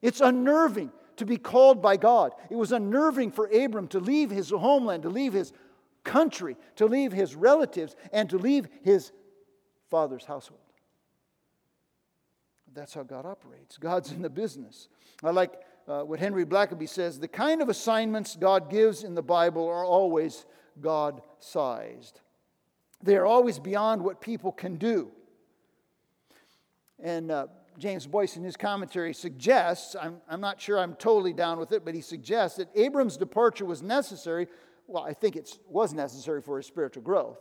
[0.03, 2.33] It's unnerving to be called by God.
[2.51, 5.53] It was unnerving for Abram to leave his homeland, to leave his
[6.07, 9.13] country, to leave his relatives, and to leave his
[9.91, 10.61] father's household.
[12.73, 13.77] That's how God operates.
[13.77, 14.89] God's in the business.
[15.23, 15.53] I like
[15.89, 19.85] uh, what Henry Blackaby says the kind of assignments God gives in the Bible are
[19.85, 20.47] always
[20.81, 22.21] God sized,
[23.03, 25.11] they are always beyond what people can do.
[27.03, 27.47] And uh,
[27.79, 31.85] James Boice, in his commentary, suggests I'm, I'm not sure I'm totally down with it,
[31.85, 34.49] but he suggests that Abram's departure was necessary
[34.87, 37.39] well, I think it was necessary for his spiritual growth,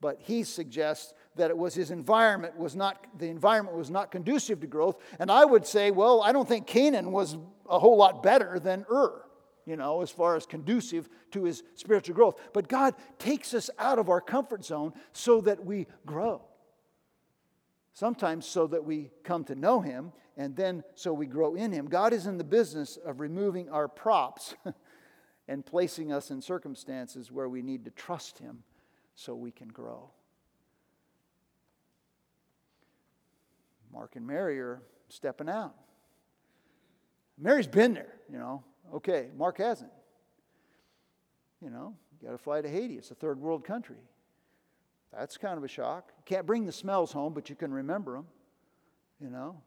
[0.00, 4.60] but he suggests that it was his environment was not the environment was not conducive
[4.60, 4.96] to growth.
[5.18, 7.36] And I would say, well, I don't think Canaan was
[7.68, 9.24] a whole lot better than Ur,
[9.64, 12.38] you know, as far as conducive to his spiritual growth.
[12.52, 16.42] But God takes us out of our comfort zone so that we grow.
[17.94, 21.86] Sometimes so that we come to know him, and then so we grow in him.
[21.86, 24.54] God is in the business of removing our props
[25.48, 28.62] and placing us in circumstances where we need to trust Him
[29.14, 30.10] so we can grow.
[33.92, 35.74] Mark and Mary are stepping out.
[37.38, 38.62] Mary's been there, you know.
[38.94, 39.90] Okay, Mark hasn't.
[41.62, 42.94] You know, you got to fly to Haiti.
[42.96, 43.96] It's a third world country.
[45.12, 46.12] That's kind of a shock.
[46.24, 48.26] Can't bring the smells home, but you can remember them.
[49.20, 49.60] You know,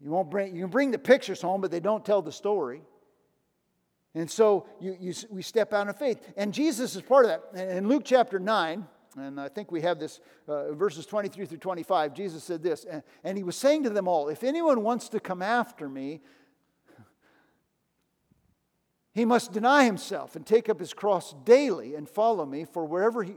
[0.00, 2.82] you won't bring you can bring the pictures home, but they don't tell the story.
[4.14, 6.20] And so you, you, we step out in faith.
[6.36, 7.76] And Jesus is part of that.
[7.76, 8.86] In Luke chapter 9,
[9.16, 13.02] and I think we have this, uh, verses 23 through 25, Jesus said this, and,
[13.22, 16.20] and he was saying to them all, If anyone wants to come after me,
[19.12, 23.22] he must deny himself and take up his cross daily and follow me, for wherever
[23.22, 23.34] he,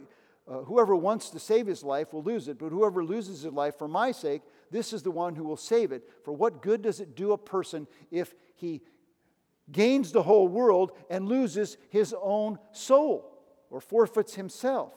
[0.47, 3.77] uh, whoever wants to save his life will lose it, but whoever loses his life
[3.77, 6.09] for my sake, this is the one who will save it.
[6.23, 8.81] For what good does it do a person if he
[9.71, 13.37] gains the whole world and loses his own soul
[13.69, 14.93] or forfeits himself?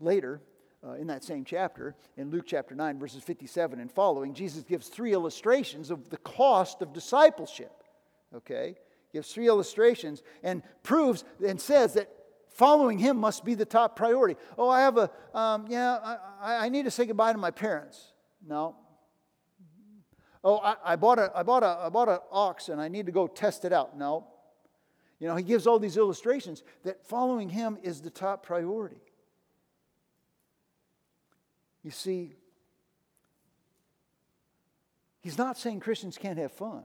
[0.00, 0.40] Later,
[0.86, 4.88] uh, in that same chapter, in Luke chapter 9, verses 57 and following, Jesus gives
[4.88, 7.84] three illustrations of the cost of discipleship
[8.36, 8.76] okay?
[9.12, 12.10] Gives three illustrations and proves and says that
[12.50, 14.36] following him must be the top priority.
[14.58, 18.12] Oh, I have a, um, yeah, I, I need to say goodbye to my parents.
[18.46, 18.76] No.
[20.44, 23.06] Oh, I, I, bought a, I bought a, I bought an ox and I need
[23.06, 23.96] to go test it out.
[23.96, 24.26] No.
[25.18, 29.00] You know, he gives all these illustrations that following him is the top priority.
[31.82, 32.34] You see,
[35.22, 36.82] he's not saying Christians can't have fun.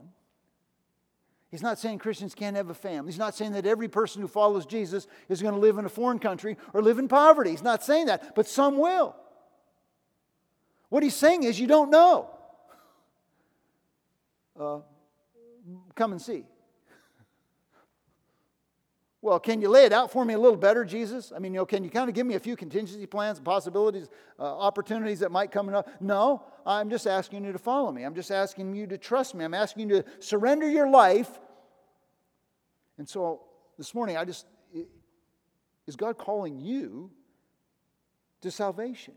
[1.51, 3.11] He's not saying Christians can't have a family.
[3.11, 5.89] He's not saying that every person who follows Jesus is going to live in a
[5.89, 7.49] foreign country or live in poverty.
[7.49, 9.15] He's not saying that, but some will.
[10.89, 12.29] What he's saying is, you don't know.
[14.59, 14.79] Uh,
[15.95, 16.45] come and see.
[19.21, 21.33] Well, can you lay it out for me a little better, Jesus?
[21.35, 24.07] I mean, you know, can you kind of give me a few contingency plans, possibilities,
[24.39, 25.89] uh, opportunities that might come up?
[26.01, 28.03] No, I'm just asking you to follow me.
[28.03, 29.43] I'm just asking you to trust me.
[29.43, 31.29] I'm asking you to surrender your life.
[32.97, 33.41] And so
[33.77, 34.45] this morning, I just,
[35.85, 37.11] is God calling you
[38.41, 39.15] to salvation?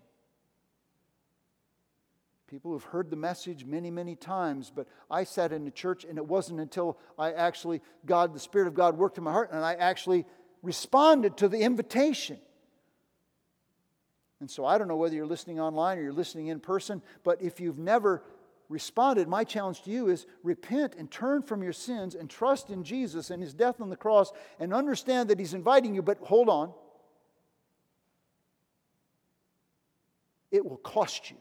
[2.53, 6.18] People who've heard the message many, many times, but I sat in the church and
[6.18, 9.64] it wasn't until I actually, God, the Spirit of God worked in my heart and
[9.64, 10.26] I actually
[10.62, 12.36] responded to the invitation.
[14.38, 17.40] And so I don't know whether you're listening online or you're listening in person, but
[17.40, 18.22] if you've never
[18.68, 22.84] responded, my challenge to you is repent and turn from your sins and trust in
[22.84, 24.30] Jesus and his death on the cross
[24.61, 26.74] and understand that he's inviting you, but hold on.
[30.50, 31.38] It will cost you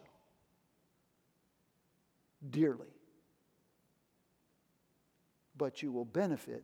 [2.49, 2.87] dearly.
[5.57, 6.63] But you will benefit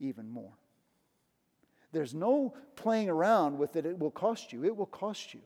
[0.00, 0.52] even more.
[1.92, 3.86] There's no playing around with it.
[3.86, 4.64] It will cost you.
[4.64, 5.40] It will cost you.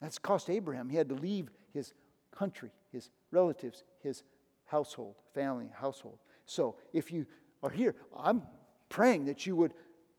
[0.00, 0.88] That's cost Abraham.
[0.88, 1.94] He had to leave his
[2.30, 4.22] country, his relatives, his
[4.66, 6.18] household, family, household.
[6.44, 7.26] So if you
[7.62, 8.42] are here, I'm
[8.88, 9.72] praying that you would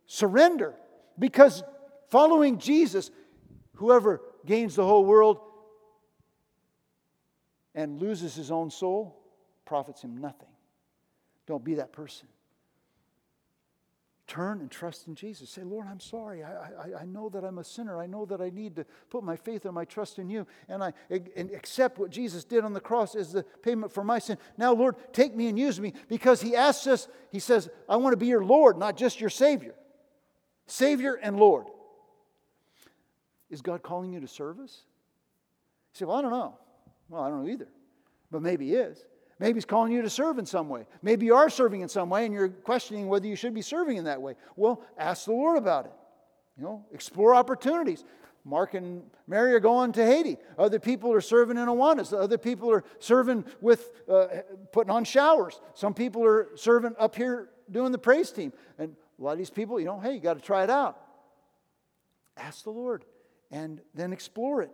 [0.08, 0.74] surrender
[1.20, 1.64] because
[2.10, 3.12] following Jesus,
[3.76, 5.40] whoever gains the whole world
[7.78, 9.16] and loses his own soul
[9.64, 10.50] profits him nothing.
[11.46, 12.28] Don't be that person.
[14.26, 15.50] Turn and trust in Jesus.
[15.52, 16.44] Say, Lord, I'm sorry.
[16.44, 18.02] I, I, I know that I'm a sinner.
[18.02, 20.46] I know that I need to put my faith and my trust in you.
[20.68, 24.20] And I and accept what Jesus did on the cross as the payment for my
[24.20, 24.38] sin.
[24.58, 28.12] Now, Lord, take me and use me because He asks us, He says, I want
[28.12, 29.76] to be your Lord, not just your Savior.
[30.66, 31.68] Savior and Lord.
[33.50, 34.82] Is God calling you to service?
[35.94, 36.58] You say, Well, I don't know.
[37.10, 37.68] Well, I don't know either,
[38.32, 39.06] but maybe He is.
[39.40, 40.86] Maybe He's calling you to serve in some way.
[41.02, 43.98] Maybe you are serving in some way and you're questioning whether you should be serving
[43.98, 44.36] in that way.
[44.56, 45.94] Well, ask the Lord about it.
[46.58, 48.04] You know, explore opportunities.
[48.44, 50.38] Mark and Mary are going to Haiti.
[50.58, 52.18] Other people are serving in Awanas.
[52.18, 54.28] Other people are serving with uh,
[54.72, 55.60] putting on showers.
[55.74, 58.54] Some people are serving up here doing the praise team.
[58.80, 60.98] And a lot of these people, you know, hey, you got to try it out.
[62.38, 63.04] Ask the Lord
[63.52, 64.72] and then explore it.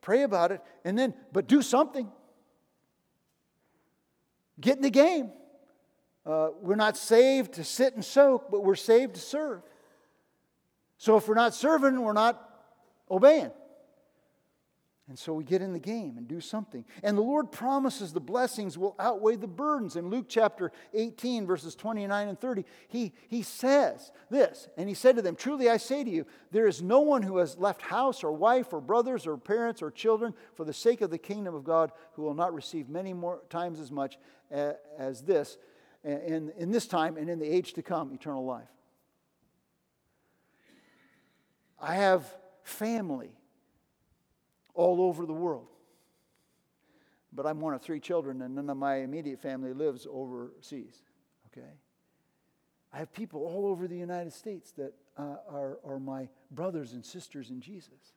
[0.00, 2.10] Pray about it and then, but do something.
[4.60, 5.30] Get in the game.
[6.26, 9.62] Uh, we're not saved to sit and soak, but we're saved to serve.
[10.98, 12.42] So if we're not serving, we're not
[13.10, 13.50] obeying.
[15.08, 16.84] And so we get in the game and do something.
[17.02, 19.96] And the Lord promises the blessings will outweigh the burdens.
[19.96, 25.16] In Luke chapter 18, verses 29 and 30, he, he says this, and he said
[25.16, 28.22] to them, Truly I say to you, there is no one who has left house
[28.22, 31.64] or wife or brothers or parents or children for the sake of the kingdom of
[31.64, 34.18] God who will not receive many more times as much
[34.50, 35.56] as this
[36.04, 38.68] in, in this time and in the age to come, eternal life.
[41.80, 42.26] I have
[42.62, 43.37] family
[44.78, 45.66] all over the world.
[47.32, 51.02] but I'm one of three children, and none of my immediate family lives overseas.
[51.48, 51.74] Okay?
[52.92, 57.04] I have people all over the United States that uh, are, are my brothers and
[57.04, 58.14] sisters in Jesus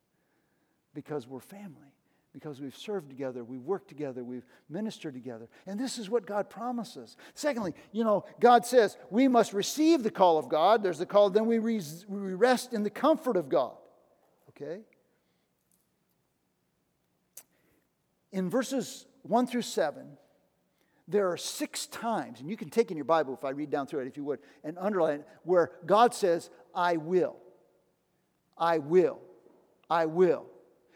[0.94, 1.92] because we're family,
[2.32, 5.50] because we've served together, we've worked together, we've ministered together.
[5.66, 7.18] And this is what God promises.
[7.34, 10.84] Secondly, you know, God says we must receive the call of God.
[10.84, 13.74] There's the call, then we, we rest in the comfort of God.
[14.50, 14.82] Okay?
[18.32, 20.18] In verses 1 through 7,
[21.08, 23.88] there are six times, and you can take in your Bible if I read down
[23.88, 27.36] through it, if you would, and underline it, where God says, I will.
[28.58, 29.20] I will.
[29.90, 30.46] I will.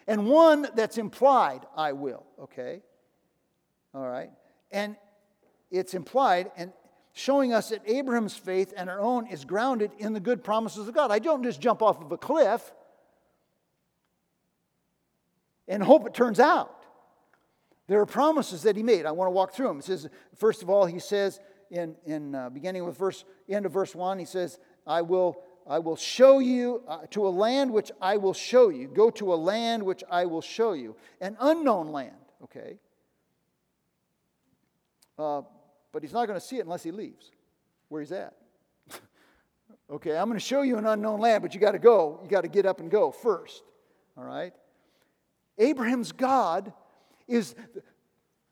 [0.07, 2.81] And one that's implied, I will, okay?
[3.93, 4.29] All right?
[4.71, 4.95] And
[5.71, 6.71] it's implied and
[7.13, 10.93] showing us that Abraham's faith and our own is grounded in the good promises of
[10.93, 11.11] God.
[11.11, 12.71] I don't just jump off of a cliff
[15.67, 16.74] and hope it turns out.
[17.88, 19.05] There are promises that he made.
[19.05, 19.79] I want to walk through them.
[19.79, 23.71] It says, first of all, he says in, in uh, beginning with verse end of
[23.71, 27.91] verse one, he says, "I will I will show you uh, to a land which
[28.01, 28.88] I will show you.
[28.88, 32.79] Go to a land which I will show you, an unknown land." Okay.
[35.17, 35.41] Uh,
[35.91, 37.31] but he's not going to see it unless he leaves
[37.89, 38.33] where he's at.
[39.89, 42.19] okay, I'm going to show you an unknown land, but you got to go.
[42.23, 43.63] You got to get up and go first.
[44.17, 44.53] All right.
[45.57, 46.73] Abraham's God
[47.28, 47.55] is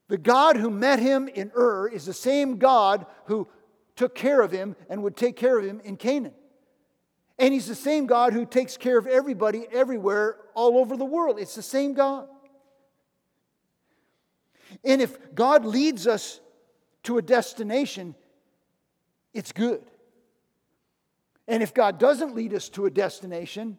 [0.08, 3.48] the God who met him in Ur is the same God who
[3.96, 6.34] took care of him and would take care of him in Canaan.
[7.40, 11.40] And he's the same God who takes care of everybody everywhere all over the world.
[11.40, 12.28] It's the same God.
[14.84, 16.40] And if God leads us
[17.04, 18.16] to a destination,
[19.34, 19.84] it's good.
[21.48, 23.78] And if God doesn't lead us to a destination,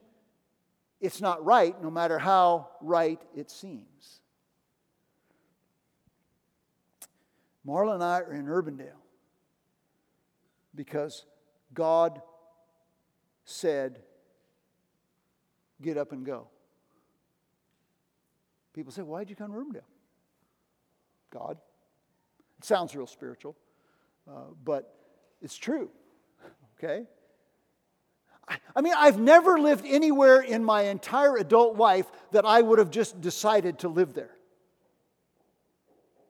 [1.00, 4.20] it's not right, no matter how right it seems.
[7.66, 9.00] Marla and I are in Urbandale
[10.74, 11.24] because
[11.72, 12.20] God
[13.44, 14.00] said,
[15.82, 16.48] Get up and go.
[18.74, 19.82] People say, Why'd you come to Urbandale?
[21.30, 21.58] God.
[22.58, 23.56] It sounds real spiritual,
[24.28, 24.94] uh, but
[25.42, 25.90] it's true.
[26.78, 27.06] Okay?
[28.48, 32.78] I, I mean, I've never lived anywhere in my entire adult life that I would
[32.78, 34.36] have just decided to live there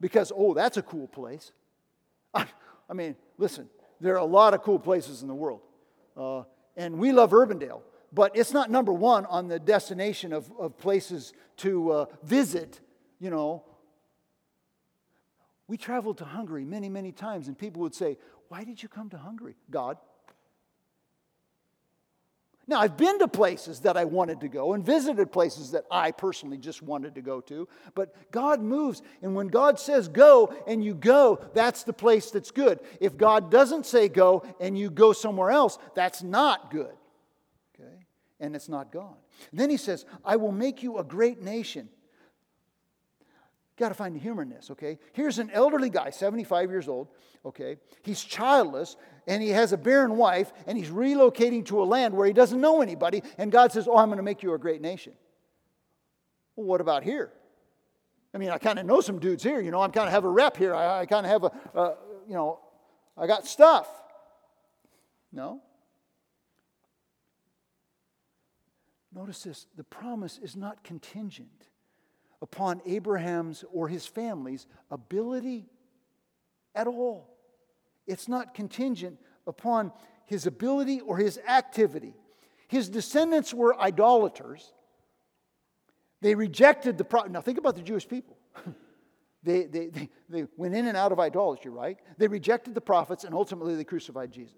[0.05, 1.51] because, oh, that's a cool place.
[2.35, 2.45] I,
[2.91, 3.71] I mean, listen,
[4.03, 5.63] there are a lot of cool places in the world.
[6.15, 6.43] Uh,
[6.77, 7.81] and we love Urbandale,
[8.13, 12.81] but it's not number one on the destination of, of places to uh, visit,
[13.19, 13.65] you know.
[15.69, 19.09] We traveled to Hungary many, many times, and people would say, Why did you come
[19.09, 19.57] to Hungary?
[19.71, 19.97] God.
[22.67, 26.13] Now, I've been to places that I wanted to go and visited places that I
[26.13, 29.03] personally just wanted to go to, but God moves.
[29.23, 32.81] And when God says go and you go, that's the place that's good.
[33.01, 36.95] If God doesn't say go and you go somewhere else, that's not good.
[37.75, 38.07] Okay?
[38.41, 39.17] And it's not God.
[39.53, 41.91] Then he says, I will make you a great nation.
[43.77, 44.99] Got to find the humor in this, okay?
[45.13, 47.09] Here's an elderly guy, 75 years old,
[47.45, 47.77] okay?
[48.03, 48.97] He's childless
[49.27, 52.61] and he has a barren wife and he's relocating to a land where he doesn't
[52.61, 55.15] know anybody and God says, "Oh, I'm going to make you a great nation."
[56.57, 57.33] Well, what about here?
[58.33, 60.25] I mean, I kind of know some dudes here, you know, I kind of have
[60.25, 60.75] a rep here.
[60.75, 61.45] I, I kind of have
[61.75, 61.95] a,
[62.27, 62.59] you know,
[63.17, 63.89] I got stuff.
[65.33, 65.61] No?
[69.15, 71.69] Notice this the promise is not contingent
[72.43, 75.67] upon Abraham's or his family's ability
[76.75, 77.34] at all.
[78.07, 79.93] It's not contingent upon
[80.27, 82.15] his ability or his activity.
[82.69, 84.73] His descendants were idolaters.
[86.21, 87.31] They rejected the prophet.
[87.31, 88.37] Now, think about the Jewish people.
[89.43, 91.99] they, they, they, they went in and out of idolatry, right?
[92.19, 94.57] They rejected the prophets and ultimately they crucified Jesus.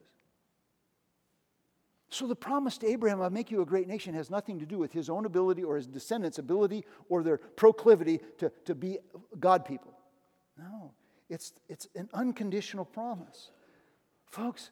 [2.08, 4.78] So the promise to Abraham, I'll make you a great nation, has nothing to do
[4.78, 8.98] with his own ability or his descendants' ability or their proclivity to, to be
[9.40, 9.92] God people.
[10.56, 10.92] No,
[11.28, 13.50] it's, it's an unconditional promise.
[14.26, 14.70] Folks,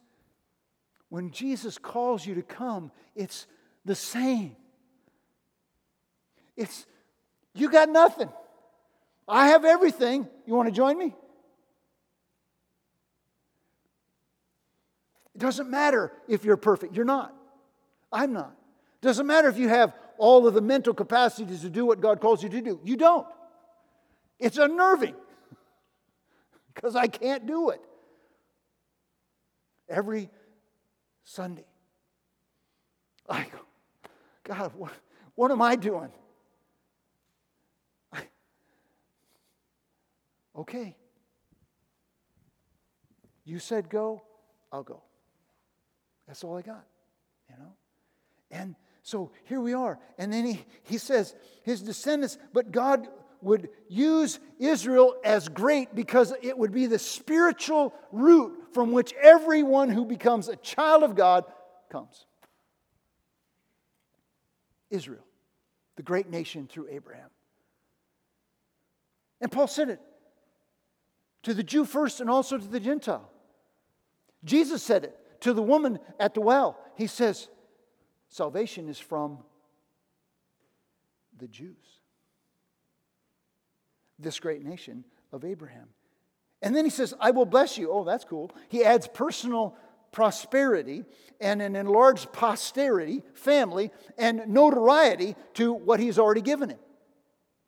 [1.09, 3.47] when Jesus calls you to come, it's
[3.83, 4.55] the same.
[6.55, 6.85] It's,
[7.53, 8.29] you got nothing.
[9.27, 10.27] I have everything.
[10.45, 11.13] You want to join me?
[15.35, 16.95] It doesn't matter if you're perfect.
[16.95, 17.35] You're not.
[18.11, 18.55] I'm not.
[19.01, 22.21] It doesn't matter if you have all of the mental capacities to do what God
[22.21, 22.79] calls you to do.
[22.85, 23.27] You don't.
[24.39, 25.15] It's unnerving
[26.75, 27.81] because I can't do it.
[29.89, 30.29] Every
[31.23, 31.65] Sunday,
[33.29, 33.59] I go,
[34.43, 34.91] God, what,
[35.35, 36.11] what am I doing?
[38.11, 38.21] I,
[40.55, 40.95] Okay.
[43.45, 44.23] You said go,
[44.71, 45.03] I'll go.
[46.27, 46.83] That's all I got,
[47.49, 47.73] you know?
[48.49, 49.99] And so here we are.
[50.17, 53.07] And then he, he says, his descendants, but God
[53.41, 59.89] would use Israel as great because it would be the spiritual root from which everyone
[59.89, 61.45] who becomes a child of God
[61.89, 62.25] comes.
[64.89, 65.25] Israel,
[65.95, 67.29] the great nation through Abraham.
[69.41, 70.01] And Paul said it
[71.43, 73.29] to the Jew first and also to the Gentile.
[74.43, 76.77] Jesus said it to the woman at the well.
[76.95, 77.49] He says,
[78.29, 79.39] Salvation is from
[81.37, 82.01] the Jews,
[84.19, 85.87] this great nation of Abraham.
[86.61, 87.91] And then he says, I will bless you.
[87.91, 88.51] Oh, that's cool.
[88.69, 89.75] He adds personal
[90.11, 91.03] prosperity
[91.41, 96.79] and an enlarged posterity, family, and notoriety to what he's already given him.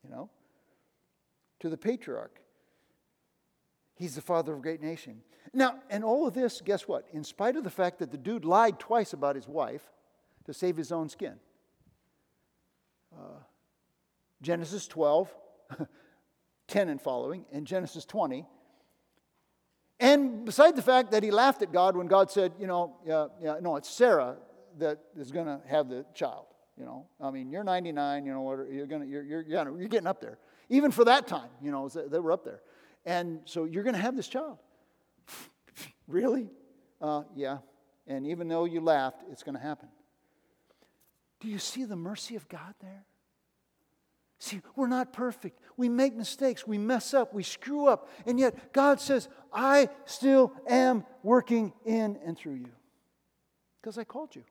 [0.03, 0.29] You know,
[1.59, 2.39] to the patriarch.
[3.95, 5.21] He's the father of a great nation.
[5.53, 7.05] Now, and all of this, guess what?
[7.11, 9.81] In spite of the fact that the dude lied twice about his wife
[10.45, 11.33] to save his own skin.
[13.13, 13.39] Uh,
[14.41, 15.33] Genesis 12,
[16.68, 18.45] 10 and following, in Genesis 20.
[19.99, 23.28] And beside the fact that he laughed at God when God said, you know, yeah,
[23.41, 24.38] yeah, no, it's Sarah
[24.78, 26.45] that is going to have the child.
[26.78, 28.26] You know, I mean, you're 99.
[28.26, 30.38] You know, you're going to, you're, you're, you're getting up there.
[30.70, 32.61] Even for that time, you know, they were up there.
[33.05, 34.59] And so you're going to have this child.
[36.07, 36.51] really?
[37.01, 37.59] Uh, yeah.
[38.05, 39.89] And even though you laughed, it's going to happen.
[41.39, 43.05] Do you see the mercy of God there?
[44.39, 45.59] See, we're not perfect.
[45.77, 46.67] We make mistakes.
[46.67, 47.33] We mess up.
[47.33, 48.09] We screw up.
[48.25, 52.69] And yet, God says, I still am working in and through you
[53.81, 54.43] because I called you.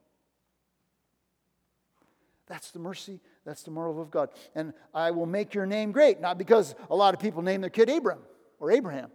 [2.47, 4.29] That's the mercy, that's the moral of God.
[4.55, 7.69] And I will make your name great, not because a lot of people name their
[7.69, 8.19] kid Abram
[8.59, 9.11] or Abraham.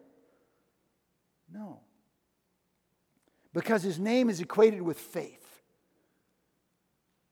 [1.53, 1.81] No.
[3.55, 5.63] Because his name is equated with faith.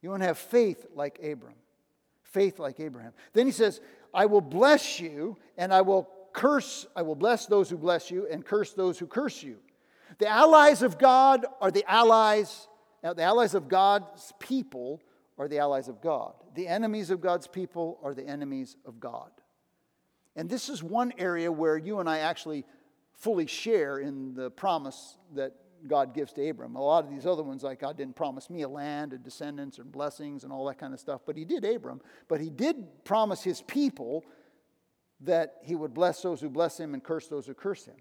[0.02, 1.54] You want to have faith like Abram,
[2.30, 3.12] faith like Abraham.
[3.32, 3.80] Then he says,
[4.12, 8.26] I will bless you, and I will curse, I will bless those who bless you,
[8.30, 9.58] and curse those who curse you.
[10.18, 12.68] The allies of God are the allies,
[13.02, 15.00] the allies of God's people
[15.38, 16.34] are the allies of God.
[16.54, 19.30] The enemies of God's people are the enemies of God.
[20.36, 22.64] And this is one area where you and I actually
[23.14, 25.54] fully share in the promise that
[25.86, 26.76] God gives to Abram.
[26.76, 29.78] A lot of these other ones, like God didn't promise me a land and descendants
[29.78, 32.00] and blessings and all that kind of stuff, but He did Abram.
[32.28, 34.24] But He did promise His people
[35.20, 37.96] that He would bless those who bless Him and curse those who curse Him.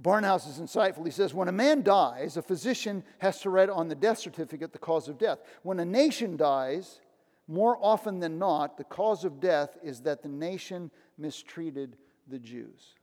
[0.00, 1.04] Barnhouse is insightful.
[1.04, 4.72] He says, When a man dies, a physician has to write on the death certificate
[4.72, 5.38] the cause of death.
[5.62, 7.00] When a nation dies,
[7.46, 11.96] more often than not, the cause of death is that the nation mistreated
[12.26, 12.93] the Jews.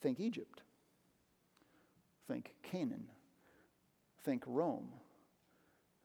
[0.00, 0.62] Think Egypt.
[2.26, 3.08] Think Canaan.
[4.24, 4.88] Think Rome.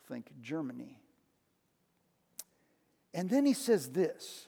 [0.07, 0.99] Think Germany.
[3.13, 4.47] And then he says this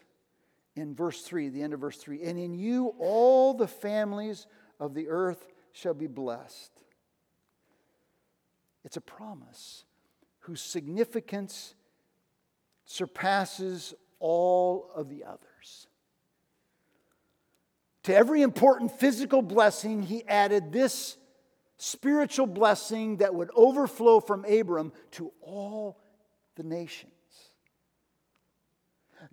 [0.75, 4.47] in verse 3, the end of verse 3 And in you all the families
[4.79, 6.71] of the earth shall be blessed.
[8.83, 9.85] It's a promise
[10.41, 11.75] whose significance
[12.85, 15.87] surpasses all of the others.
[18.06, 21.18] To every important physical blessing, he added this
[21.78, 25.99] spiritual blessing that would overflow from Abram to all
[26.56, 27.12] the nations.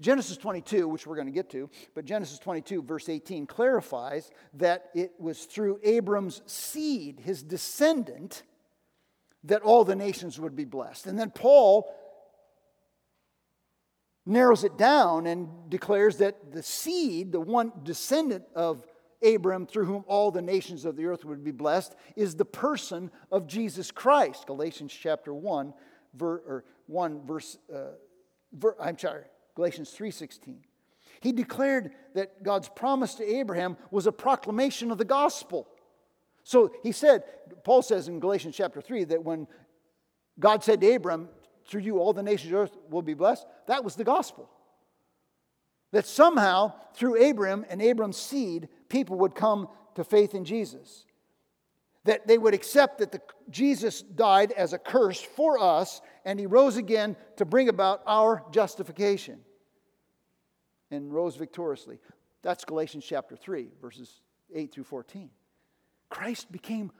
[0.00, 4.88] Genesis 22, which we're going to get to, but Genesis 22, verse 18, clarifies that
[4.94, 8.42] it was through Abram's seed, his descendant,
[9.44, 11.06] that all the nations would be blessed.
[11.06, 11.94] And then Paul
[14.24, 18.86] narrows it down and declares that the seed, the one descendant of
[19.24, 23.10] Abram through whom all the nations of the earth would be blessed, is the person
[23.30, 24.46] of Jesus Christ.
[24.46, 25.72] Galatians chapter 1,
[26.14, 27.92] ver, or 1 verse, uh,
[28.52, 30.56] ver, I'm sorry, Galatians 3.16.
[31.20, 35.68] He declared that God's promise to Abraham was a proclamation of the gospel.
[36.42, 37.22] So he said,
[37.62, 39.46] Paul says in Galatians chapter 3 that when
[40.40, 41.28] God said to Abram,
[41.66, 43.46] through you all the nations of earth will be blessed.
[43.66, 44.50] That was the gospel.
[45.92, 51.04] That somehow, through Abram and Abram's seed, people would come to faith in Jesus.
[52.04, 56.46] That they would accept that the, Jesus died as a curse for us, and he
[56.46, 59.40] rose again to bring about our justification
[60.90, 61.98] and rose victoriously.
[62.42, 64.20] That's Galatians chapter 3, verses
[64.54, 65.30] 8 through 14.
[66.10, 66.92] Christ became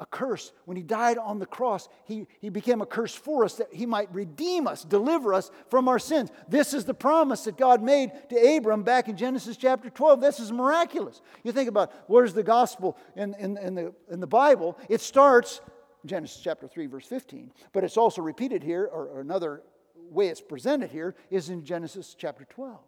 [0.00, 0.52] a curse.
[0.64, 3.86] When he died on the cross, he, he became a curse for us that he
[3.86, 6.30] might redeem us, deliver us from our sins.
[6.48, 10.20] This is the promise that God made to Abram back in Genesis chapter 12.
[10.20, 11.20] This is miraculous.
[11.44, 14.76] You think about where's the gospel in, in, in, the, in the Bible?
[14.88, 15.60] It starts
[16.04, 19.62] Genesis chapter 3, verse 15, but it's also repeated here, or, or another
[20.10, 22.78] way it's presented here is in Genesis chapter 12.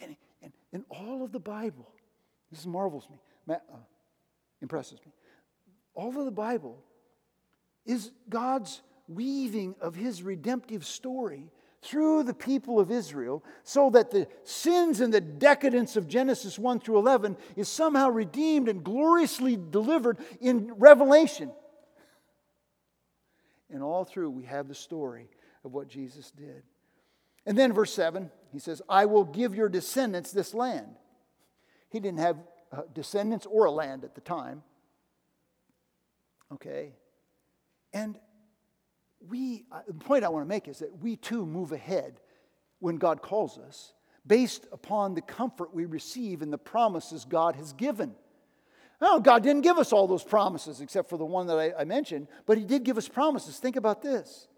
[0.00, 0.16] And,
[0.72, 1.92] and all of the Bible,
[2.50, 3.18] this marvels me,
[3.54, 3.58] uh,
[4.62, 5.12] impresses me
[5.96, 6.78] all of the Bible
[7.84, 11.50] is God's weaving of his redemptive story
[11.82, 16.80] through the people of Israel so that the sins and the decadence of Genesis 1
[16.80, 21.50] through 11 is somehow redeemed and gloriously delivered in Revelation.
[23.70, 25.28] And all through, we have the story
[25.64, 26.62] of what Jesus did.
[27.46, 30.96] And then, verse 7, he says, I will give your descendants this land.
[31.90, 32.36] He didn't have
[32.72, 34.62] uh, descendants or a land at the time.
[36.52, 36.94] Okay?
[37.92, 38.18] And
[39.28, 42.20] we, uh, the point I want to make is that we too move ahead
[42.78, 43.92] when God calls us
[44.26, 48.14] based upon the comfort we receive in the promises God has given.
[49.00, 51.84] No, God didn't give us all those promises except for the one that I, I
[51.84, 53.58] mentioned, but He did give us promises.
[53.58, 54.48] Think about this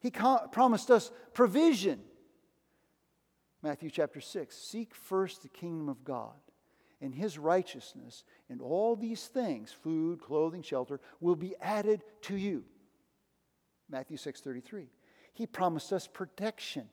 [0.00, 2.00] He promised us provision.
[3.62, 6.34] Matthew chapter 6 Seek first the kingdom of God
[7.00, 12.64] and his righteousness, and all these things, food, clothing, shelter, will be added to you.
[13.88, 14.88] Matthew 6:33.
[15.32, 16.88] He promised us protection.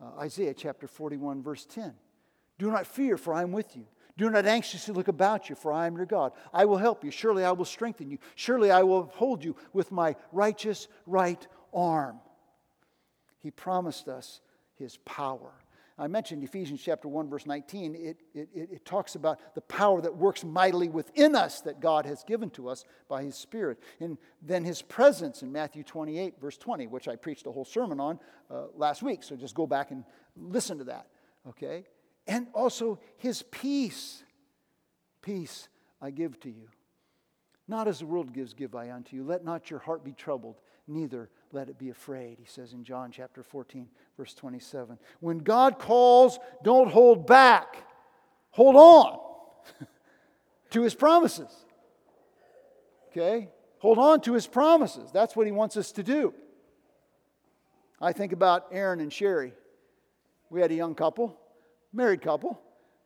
[0.00, 1.94] Uh, Isaiah chapter 41 verse 10.
[2.58, 3.86] Do not fear for I am with you.
[4.16, 6.32] Do not anxiously look about you, for I am your God.
[6.52, 7.10] I will help you.
[7.10, 8.18] Surely I will strengthen you.
[8.34, 12.20] Surely I will uphold you with my righteous right arm.
[13.38, 14.40] He promised us
[14.74, 15.52] his power.
[15.98, 17.94] I mentioned Ephesians chapter 1, verse 19.
[17.94, 22.24] It, it, it, talks about the power that works mightily within us that God has
[22.24, 23.78] given to us by his Spirit.
[24.00, 28.00] And then his presence in Matthew 28, verse 20, which I preached a whole sermon
[28.00, 28.18] on
[28.50, 29.22] uh, last week.
[29.22, 30.04] So just go back and
[30.36, 31.08] listen to that,
[31.48, 31.84] okay?
[32.26, 34.24] And also his peace.
[35.20, 35.68] Peace
[36.00, 36.68] I give to you.
[37.68, 39.24] Not as the world gives, give I unto you.
[39.24, 40.56] Let not your heart be troubled,
[40.86, 44.98] neither let it be afraid, he says in John chapter 14, verse 27.
[45.20, 47.76] When God calls, don't hold back,
[48.50, 49.18] hold on
[50.70, 51.50] to his promises.
[53.10, 53.48] Okay?
[53.80, 55.10] Hold on to his promises.
[55.12, 56.32] That's what he wants us to do.
[58.00, 59.52] I think about Aaron and Sherry.
[60.50, 61.38] We had a young couple,
[61.92, 62.60] married couple,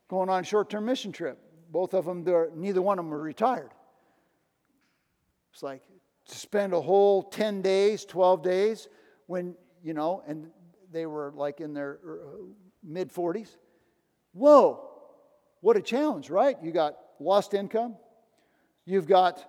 [0.08, 1.38] going on a short term mission trip.
[1.70, 2.24] Both of them,
[2.54, 3.70] neither one of them were retired.
[5.52, 5.82] It's like,
[6.28, 8.88] to spend a whole 10 days, 12 days,
[9.26, 10.48] when, you know, and
[10.92, 12.16] they were like in their uh,
[12.82, 13.56] mid 40s.
[14.32, 14.88] Whoa,
[15.60, 16.56] what a challenge, right?
[16.62, 17.96] You got lost income,
[18.84, 19.44] you've got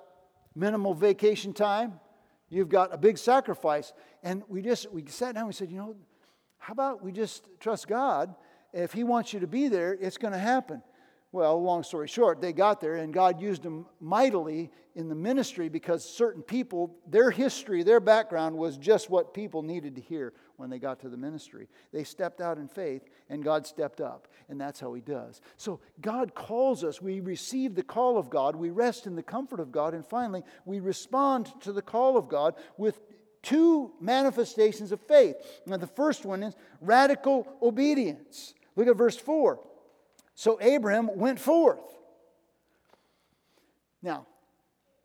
[0.55, 1.99] minimal vacation time,
[2.49, 3.93] you've got a big sacrifice.
[4.23, 5.95] And we just, we sat down and we said, you know,
[6.57, 8.33] how about we just trust God?
[8.73, 10.81] If He wants you to be there, it's going to happen.
[11.33, 15.67] Well, long story short, they got there and God used them mightily in the ministry
[15.67, 20.69] because certain people, their history, their background was just what people needed to hear when
[20.69, 21.67] they got to the ministry.
[21.91, 25.41] They stepped out in faith and God stepped up, and that's how He does.
[25.57, 27.01] So God calls us.
[27.01, 30.43] We receive the call of God, we rest in the comfort of God, and finally,
[30.65, 33.01] we respond to the call of God with
[33.43, 35.35] two manifestations of faith.
[35.65, 38.53] Now, the first one is radical obedience.
[38.75, 39.59] Look at verse 4.
[40.37, 41.81] So Abraham went forth.
[44.03, 44.27] Now,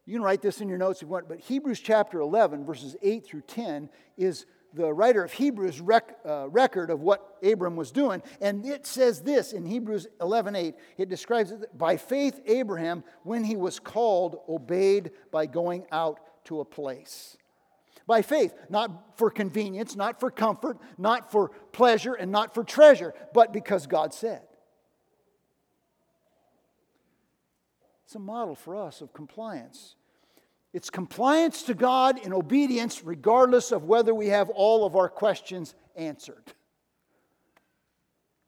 [0.05, 2.97] you can write this in your notes if you want, but Hebrews chapter 11, verses
[3.01, 7.91] 8 through 10, is the writer of Hebrews' rec, uh, record of what Abram was
[7.91, 8.23] doing.
[8.43, 10.75] And it says this in Hebrews 11 8.
[10.99, 16.61] It describes it by faith, Abraham, when he was called, obeyed by going out to
[16.61, 17.39] a place.
[18.07, 23.15] By faith, not for convenience, not for comfort, not for pleasure, and not for treasure,
[23.33, 24.43] but because God said.
[28.13, 29.95] It's a model for us of compliance.
[30.75, 35.75] It's compliance to God in obedience, regardless of whether we have all of our questions
[35.97, 36.53] answered.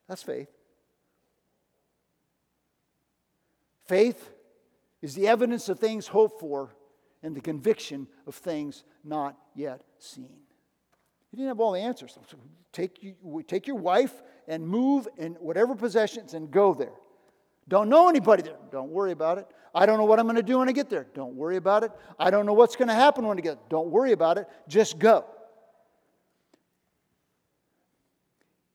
[0.07, 0.51] That's faith.
[3.87, 4.29] Faith
[5.01, 6.77] is the evidence of things hoped for
[7.23, 10.29] and the conviction of things not yet seen.
[11.33, 12.13] You didn't have all the answers.
[12.13, 12.37] So
[12.71, 13.15] take, you,
[13.49, 14.13] take your wife
[14.47, 16.93] and move in whatever possessions and go there.
[17.69, 18.57] Don't know anybody there.
[18.71, 19.47] Don't worry about it.
[19.75, 21.07] I don't know what I'm going to do when I get there.
[21.15, 21.91] Don't worry about it.
[22.19, 23.67] I don't know what's going to happen when I get there.
[23.71, 24.47] Don't worry about it.
[24.69, 25.25] Just go.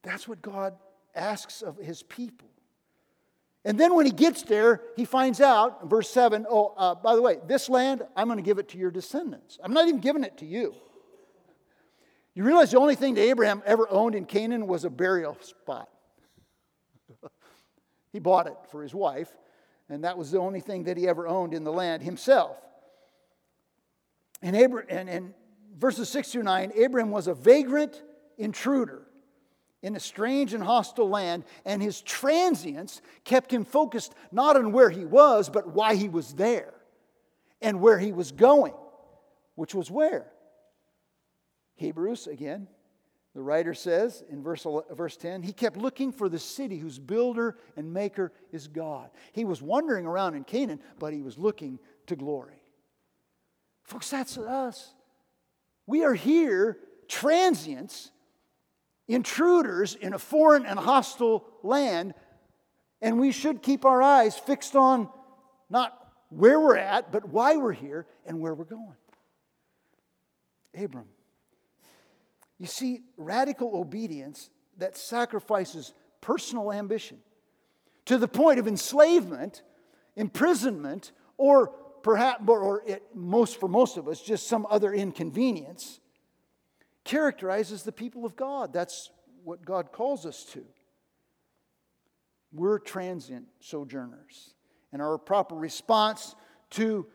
[0.04, 0.76] That's what God
[1.16, 2.48] asks of his people.
[3.66, 7.22] And then when he gets there, he finds out, verse 7, oh, uh, by the
[7.22, 9.60] way, this land, I'm going to give it to your descendants.
[9.64, 10.74] I'm not even giving it to you.
[12.34, 15.90] You realize the only thing that Abraham ever owned in Canaan was a burial spot.
[18.12, 19.30] He bought it for his wife,
[19.90, 22.58] and that was the only thing that he ever owned in the land himself.
[24.42, 25.34] And, Abra- and, and
[25.78, 28.02] verses 6 through 9 Abraham was a vagrant
[28.38, 29.04] intruder
[29.82, 34.90] in a strange and hostile land, and his transience kept him focused not on where
[34.90, 36.74] he was, but why he was there
[37.62, 38.74] and where he was going,
[39.56, 40.32] which was where?
[41.76, 42.68] Hebrews, again,
[43.40, 47.56] the writer says in verse, verse 10, he kept looking for the city whose builder
[47.78, 49.10] and maker is God.
[49.32, 52.62] He was wandering around in Canaan, but he was looking to glory.
[53.86, 54.94] Folks, that's us.
[55.88, 58.12] We are here, transients,
[59.08, 62.16] intruders in a foreign and hostile land,
[63.02, 65.08] and we should keep our eyes fixed on
[65.70, 68.98] not where we're at, but why we're here and where we're going.
[70.78, 71.08] Abram.
[72.60, 77.18] You see, radical obedience that sacrifices personal ambition
[78.06, 79.64] to the point of enslavement,
[80.16, 81.68] imprisonment, or
[82.04, 86.00] perhaps, or it, most for most of us, just some other inconvenience,
[87.04, 88.74] characterizes the people of God.
[88.74, 89.10] That's
[89.44, 90.66] what God calls us to.
[92.52, 94.54] We're transient sojourners.
[94.92, 96.36] And our proper response
[96.72, 97.06] to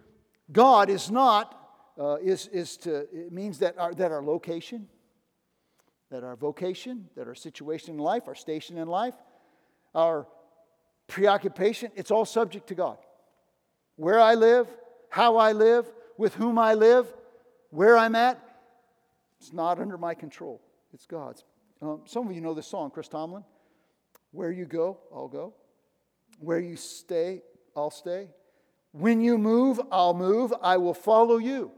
[0.53, 1.59] God is not,
[1.99, 4.89] uh, is, is to, it means that our, that our location,
[6.15, 9.15] that our vocation, that our situation in life, our station in life,
[9.97, 10.29] our
[11.09, 12.99] preoccupation, it's all subject to God.
[13.97, 14.69] Where I live,
[15.09, 17.13] how I live, with whom I live,
[17.71, 18.41] where I'm at,
[19.41, 20.63] it's not under my control.
[20.93, 21.43] It's God's.
[21.83, 23.43] Um, some of you know this song, Chris Tomlin.
[24.31, 25.53] Where you go, I'll go.
[26.39, 27.43] Where you stay,
[27.77, 28.29] I'll stay.
[28.93, 30.55] When you move, I'll move.
[30.63, 31.73] I will follow you.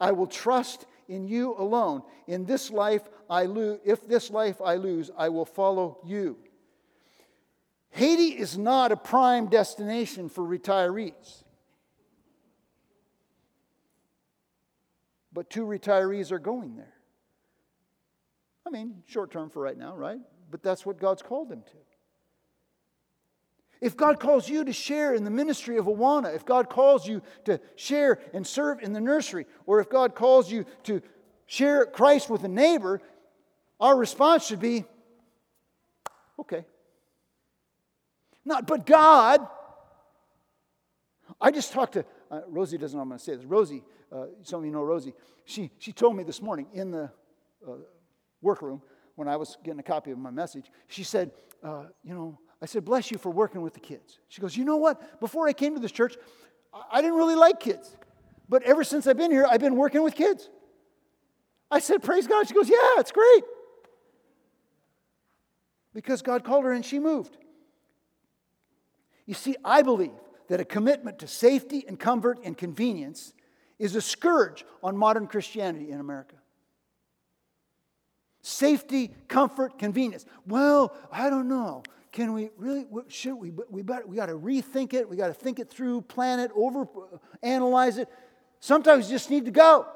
[0.00, 2.02] I will trust in you alone.
[2.26, 3.02] In this life
[3.32, 6.36] I lose, if this life I lose, I will follow you.
[7.88, 11.42] Haiti is not a prime destination for retirees.
[15.32, 16.92] But two retirees are going there.
[18.66, 20.20] I mean, short term for right now, right?
[20.50, 21.78] But that's what God's called them to.
[23.80, 27.22] If God calls you to share in the ministry of Awana, if God calls you
[27.46, 31.00] to share and serve in the nursery, or if God calls you to
[31.46, 33.00] share Christ with a neighbor,
[33.82, 34.84] our response should be,
[36.38, 36.64] okay.
[38.44, 39.40] Not, but God.
[41.40, 43.44] I just talked to, uh, Rosie doesn't know I'm going to say this.
[43.44, 45.14] Rosie, uh, some of you know Rosie,
[45.44, 47.10] she, she told me this morning in the
[47.66, 47.72] uh,
[48.40, 48.82] workroom
[49.16, 51.32] when I was getting a copy of my message, she said,
[51.64, 54.20] uh, you know, I said, bless you for working with the kids.
[54.28, 55.18] She goes, You know what?
[55.18, 56.14] Before I came to this church,
[56.90, 57.96] I didn't really like kids.
[58.48, 60.48] But ever since I've been here, I've been working with kids.
[61.68, 62.46] I said, Praise God.
[62.46, 63.42] She goes, Yeah, it's great.
[65.94, 67.36] Because God called her and she moved.
[69.26, 70.12] You see, I believe
[70.48, 73.32] that a commitment to safety and comfort and convenience
[73.78, 76.36] is a scourge on modern Christianity in America.
[78.42, 80.26] Safety, comfort, convenience.
[80.46, 81.82] Well, I don't know.
[82.10, 85.08] Can we really, should we, we, better, we got to rethink it.
[85.08, 86.86] We got to think it through, plan it, over
[87.42, 88.08] analyze it.
[88.60, 89.86] Sometimes you just need to go.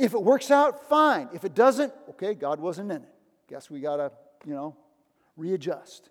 [0.00, 1.28] If it works out, fine.
[1.34, 3.08] If it doesn't, okay, God wasn't in it.
[3.48, 4.10] Guess we got to,
[4.46, 4.76] you know,
[5.36, 6.08] readjust.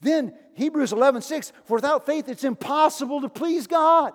[0.00, 4.12] Then Hebrews 11, 6, for without faith it's impossible to please God.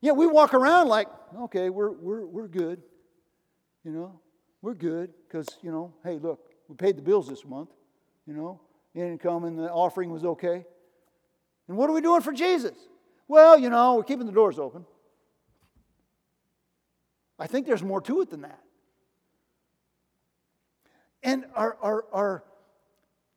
[0.00, 1.06] Yeah, we walk around like,
[1.42, 2.82] okay, we're, we're, we're good.
[3.84, 4.20] You know,
[4.60, 7.70] we're good because, you know, hey, look, we paid the bills this month.
[8.26, 8.60] You know,
[8.94, 10.64] the income and the offering was okay.
[11.68, 12.76] And what are we doing for Jesus?
[13.28, 14.84] Well, you know, we're keeping the doors open.
[17.40, 18.60] I think there's more to it than that.
[21.22, 22.44] And our, our, our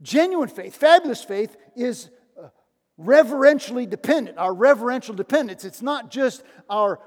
[0.01, 2.09] genuine faith, fabulous faith, is
[2.41, 2.49] uh,
[2.97, 4.37] reverentially dependent.
[4.37, 5.65] Our reverential dependence.
[5.65, 6.99] It's not just our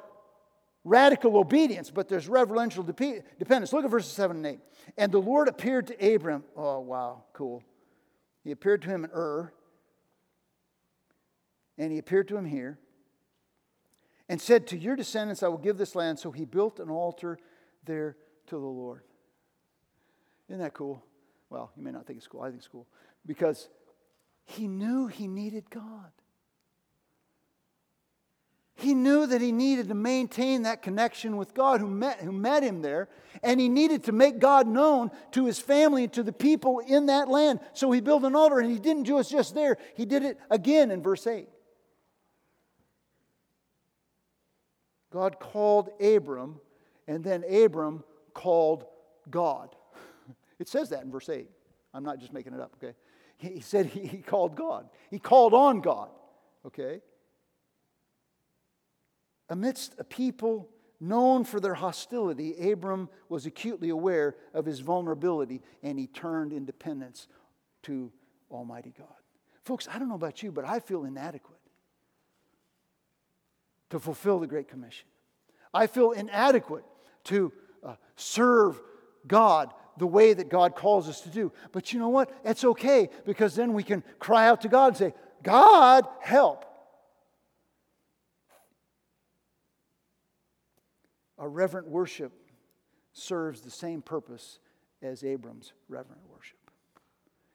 [0.84, 3.72] radical obedience, but there's reverential dependence.
[3.72, 4.60] Look at verses 7 and 8.
[4.96, 6.44] And the Lord appeared to Abram.
[6.56, 7.62] Oh, wow, cool.
[8.44, 9.52] He appeared to him in Ur,
[11.76, 12.78] and he appeared to him here,
[14.28, 16.18] and said, To your descendants I will give this land.
[16.18, 17.38] So he built an altar
[17.84, 18.16] there
[18.46, 19.02] to the Lord.
[20.48, 21.04] Isn't that cool?
[21.50, 22.42] Well, you may not think it's cool.
[22.42, 22.86] I think it's cool.
[23.24, 23.68] Because
[24.44, 26.10] he knew he needed God.
[28.78, 32.62] He knew that he needed to maintain that connection with God who met, who met
[32.62, 33.08] him there,
[33.42, 37.06] and he needed to make God known to his family and to the people in
[37.06, 37.60] that land.
[37.72, 40.38] So he built an altar, and he didn't do it just there, he did it
[40.50, 41.48] again in verse 8.
[45.16, 46.60] God called Abram,
[47.08, 48.04] and then Abram
[48.34, 48.84] called
[49.30, 49.74] God.
[50.58, 51.48] It says that in verse 8.
[51.92, 52.94] I'm not just making it up, okay?
[53.36, 54.88] He said he, called God.
[55.10, 56.08] He called on God,
[56.66, 57.00] okay?
[59.50, 65.98] Amidst a people known for their hostility, Abram was acutely aware of his vulnerability and
[65.98, 67.28] he turned in dependence
[67.82, 68.10] to
[68.50, 69.08] Almighty God.
[69.62, 71.60] Folks, I don't know about you, but I feel inadequate
[73.90, 75.06] to fulfill the Great Commission.
[75.72, 76.84] I feel inadequate
[77.24, 77.52] to
[77.84, 78.80] uh, serve
[79.26, 81.52] God the way that God calls us to do.
[81.72, 82.30] But you know what?
[82.44, 86.64] It's okay because then we can cry out to God and say, God, help.
[91.38, 92.32] Our reverent worship
[93.12, 94.58] serves the same purpose
[95.02, 96.58] as Abram's reverent worship.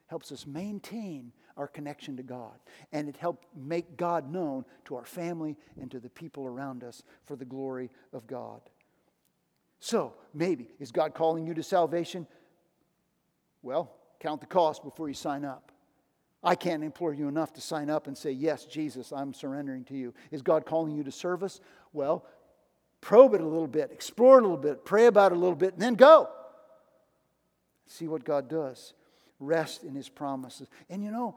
[0.07, 2.57] Helps us maintain our connection to God,
[2.91, 7.03] and it helped make God known to our family and to the people around us
[7.25, 8.61] for the glory of God.
[9.79, 12.25] So, maybe, is God calling you to salvation?
[13.61, 15.71] Well, count the cost before you sign up.
[16.43, 19.95] I can't implore you enough to sign up and say, Yes, Jesus, I'm surrendering to
[19.95, 20.15] you.
[20.31, 21.61] Is God calling you to service?
[21.93, 22.25] Well,
[23.01, 25.55] probe it a little bit, explore it a little bit, pray about it a little
[25.55, 26.27] bit, and then go.
[27.85, 28.93] See what God does.
[29.41, 30.67] Rest in His promises.
[30.89, 31.35] And you know,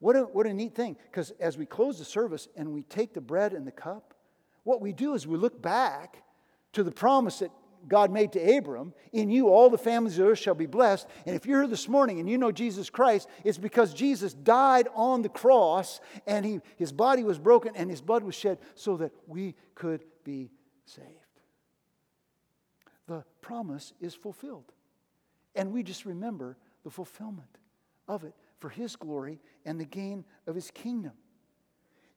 [0.00, 3.14] what a, what a neat thing, because as we close the service and we take
[3.14, 4.14] the bread and the cup,
[4.62, 6.22] what we do is we look back
[6.72, 7.50] to the promise that
[7.86, 11.06] God made to Abram, in you all the families of earth shall be blessed.
[11.26, 14.88] And if you're here this morning and you know Jesus Christ, it's because Jesus died
[14.94, 18.96] on the cross and he, his body was broken and his blood was shed so
[18.96, 20.50] that we could be
[20.84, 21.06] saved.
[23.06, 24.72] The promise is fulfilled.
[25.54, 27.58] And we just remember the fulfillment
[28.06, 31.12] of it for his glory and the gain of his kingdom.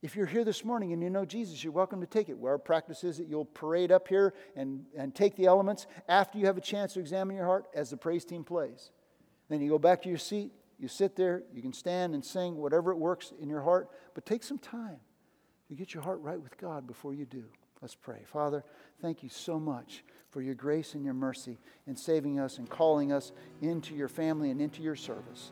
[0.02, 2.38] If you're here this morning and you know Jesus, you're welcome to take it.
[2.44, 6.48] Our practice is that you'll parade up here and, and take the elements after you
[6.48, 8.90] have a chance to examine your heart as the praise team plays.
[9.48, 12.56] Then you go back to your seat, you sit there, you can stand and sing
[12.56, 14.98] whatever it works in your heart, but take some time
[15.70, 17.44] to get your heart right with God before you do.
[17.80, 18.24] Let's pray.
[18.26, 18.64] Father,
[19.02, 23.12] thank you so much for your grace and your mercy in saving us and calling
[23.12, 23.32] us
[23.62, 25.52] into your family and into your service.